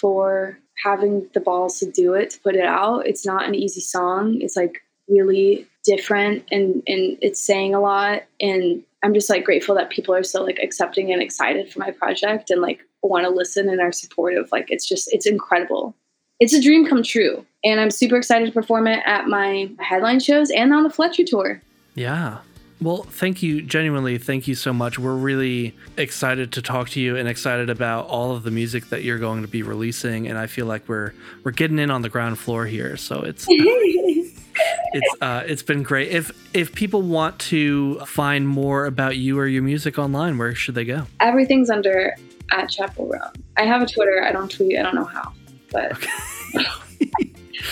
for 0.00 0.58
having 0.82 1.28
the 1.34 1.40
balls 1.40 1.78
to 1.78 1.90
do 1.90 2.14
it, 2.14 2.30
to 2.30 2.40
put 2.40 2.56
it 2.56 2.64
out. 2.64 3.06
It's 3.06 3.24
not 3.24 3.46
an 3.46 3.54
easy 3.54 3.80
song. 3.80 4.40
It's 4.40 4.56
like 4.56 4.82
really 5.08 5.66
different 5.84 6.44
and 6.50 6.82
and 6.86 7.18
it's 7.20 7.40
saying 7.40 7.74
a 7.74 7.80
lot 7.80 8.22
and 8.40 8.82
I'm 9.02 9.12
just 9.12 9.28
like 9.28 9.44
grateful 9.44 9.74
that 9.74 9.90
people 9.90 10.14
are 10.14 10.22
so 10.22 10.42
like 10.42 10.58
accepting 10.62 11.12
and 11.12 11.20
excited 11.20 11.70
for 11.70 11.78
my 11.80 11.90
project 11.90 12.50
and 12.50 12.62
like 12.62 12.80
want 13.08 13.24
to 13.24 13.30
listen 13.30 13.68
and 13.68 13.80
are 13.80 13.92
supportive. 13.92 14.50
Like 14.52 14.66
it's 14.70 14.86
just 14.86 15.12
it's 15.12 15.26
incredible. 15.26 15.94
It's 16.40 16.52
a 16.52 16.60
dream 16.60 16.86
come 16.86 17.02
true. 17.02 17.46
And 17.62 17.80
I'm 17.80 17.90
super 17.90 18.16
excited 18.16 18.46
to 18.46 18.52
perform 18.52 18.86
it 18.86 19.02
at 19.06 19.28
my 19.28 19.70
headline 19.78 20.20
shows 20.20 20.50
and 20.50 20.74
on 20.74 20.82
the 20.82 20.90
Fletcher 20.90 21.24
tour. 21.24 21.62
Yeah. 21.94 22.38
Well, 22.80 23.04
thank 23.04 23.42
you. 23.42 23.62
Genuinely, 23.62 24.18
thank 24.18 24.48
you 24.48 24.54
so 24.54 24.72
much. 24.72 24.98
We're 24.98 25.14
really 25.14 25.74
excited 25.96 26.52
to 26.52 26.62
talk 26.62 26.90
to 26.90 27.00
you 27.00 27.16
and 27.16 27.28
excited 27.28 27.70
about 27.70 28.08
all 28.08 28.32
of 28.32 28.42
the 28.42 28.50
music 28.50 28.90
that 28.90 29.04
you're 29.04 29.18
going 29.18 29.42
to 29.42 29.48
be 29.48 29.62
releasing. 29.62 30.26
And 30.28 30.36
I 30.36 30.46
feel 30.46 30.66
like 30.66 30.88
we're 30.88 31.14
we're 31.44 31.52
getting 31.52 31.78
in 31.78 31.90
on 31.90 32.02
the 32.02 32.08
ground 32.08 32.38
floor 32.38 32.66
here. 32.66 32.96
So 32.96 33.22
it's 33.22 33.46
it's 33.48 35.22
uh, 35.22 35.44
it's 35.46 35.62
been 35.62 35.82
great. 35.82 36.10
If 36.10 36.32
if 36.52 36.74
people 36.74 37.00
want 37.00 37.38
to 37.40 38.00
find 38.00 38.46
more 38.46 38.86
about 38.86 39.16
you 39.16 39.38
or 39.38 39.46
your 39.46 39.62
music 39.62 39.98
online, 39.98 40.36
where 40.36 40.54
should 40.54 40.74
they 40.74 40.84
go? 40.84 41.06
Everything's 41.20 41.70
under 41.70 42.14
at 42.52 42.70
Chappell 42.70 43.06
Roan. 43.06 43.32
I 43.56 43.64
have 43.64 43.82
a 43.82 43.86
Twitter. 43.86 44.22
I 44.24 44.32
don't 44.32 44.50
tweet. 44.50 44.78
I 44.78 44.82
don't 44.82 44.94
know 44.94 45.04
how, 45.04 45.32
but 45.70 45.96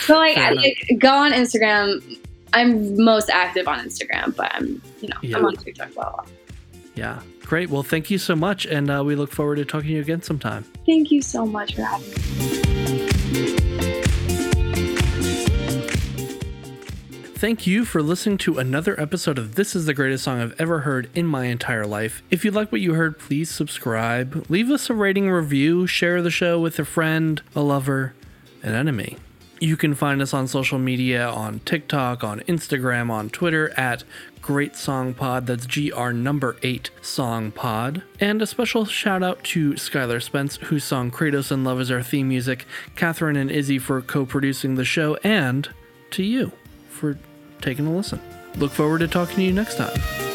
so 0.06 0.16
like, 0.16 0.36
I, 0.36 0.50
like 0.52 0.76
go 0.98 1.10
on 1.10 1.32
Instagram. 1.32 2.18
I'm 2.54 3.02
most 3.02 3.30
active 3.30 3.66
on 3.66 3.78
Instagram, 3.78 4.36
but 4.36 4.54
I'm 4.54 4.82
you 5.00 5.08
know 5.08 5.16
Yeah. 5.22 5.38
I'm 5.38 5.46
on 5.46 5.56
TikTok. 5.56 5.94
Blah, 5.94 6.10
blah. 6.10 6.24
Yeah, 6.94 7.22
great. 7.42 7.70
Well, 7.70 7.82
thank 7.82 8.10
you 8.10 8.18
so 8.18 8.36
much, 8.36 8.66
and 8.66 8.90
uh, 8.90 9.02
we 9.04 9.14
look 9.14 9.32
forward 9.32 9.56
to 9.56 9.64
talking 9.64 9.88
to 9.88 9.94
you 9.94 10.00
again 10.00 10.22
sometime. 10.22 10.64
Thank 10.84 11.10
you 11.10 11.22
so 11.22 11.46
much 11.46 11.74
for 11.74 11.82
having 11.82 12.10
me. 12.10 14.01
Thank 17.42 17.66
you 17.66 17.84
for 17.84 18.04
listening 18.04 18.38
to 18.38 18.58
another 18.58 18.94
episode 19.00 19.36
of 19.36 19.56
This 19.56 19.74
is 19.74 19.86
the 19.86 19.94
Greatest 19.94 20.22
Song 20.22 20.40
I've 20.40 20.54
Ever 20.60 20.82
Heard 20.82 21.10
in 21.12 21.26
My 21.26 21.46
Entire 21.46 21.84
Life. 21.84 22.22
If 22.30 22.44
you 22.44 22.52
like 22.52 22.70
what 22.70 22.80
you 22.80 22.94
heard, 22.94 23.18
please 23.18 23.50
subscribe, 23.50 24.46
leave 24.48 24.70
us 24.70 24.88
a 24.88 24.94
rating 24.94 25.28
review, 25.28 25.88
share 25.88 26.22
the 26.22 26.30
show 26.30 26.60
with 26.60 26.78
a 26.78 26.84
friend, 26.84 27.42
a 27.56 27.60
lover, 27.60 28.14
an 28.62 28.76
enemy. 28.76 29.16
You 29.58 29.76
can 29.76 29.96
find 29.96 30.22
us 30.22 30.32
on 30.32 30.46
social 30.46 30.78
media 30.78 31.28
on 31.28 31.58
TikTok, 31.64 32.22
on 32.22 32.42
Instagram, 32.42 33.10
on 33.10 33.28
Twitter 33.28 33.70
at 33.76 34.04
Great 34.40 34.76
Song 34.76 35.12
Pod. 35.12 35.48
That's 35.48 35.66
GR 35.66 36.10
number 36.10 36.56
8 36.62 36.90
Song 37.00 37.50
Pod. 37.50 38.04
And 38.20 38.40
a 38.40 38.46
special 38.46 38.84
shout 38.84 39.24
out 39.24 39.42
to 39.46 39.72
Skylar 39.72 40.22
Spence, 40.22 40.58
whose 40.58 40.84
song 40.84 41.10
Kratos 41.10 41.50
In 41.50 41.64
Love 41.64 41.80
is 41.80 41.90
our 41.90 42.04
theme 42.04 42.28
music, 42.28 42.66
Katherine 42.94 43.34
and 43.34 43.50
Izzy 43.50 43.80
for 43.80 44.00
co 44.00 44.24
producing 44.24 44.76
the 44.76 44.84
show, 44.84 45.16
and 45.24 45.68
to 46.12 46.22
you 46.22 46.52
for 46.88 47.18
taking 47.62 47.86
a 47.86 47.96
listen. 47.96 48.20
Look 48.56 48.72
forward 48.72 48.98
to 48.98 49.08
talking 49.08 49.36
to 49.36 49.42
you 49.42 49.52
next 49.52 49.76
time. 49.76 50.31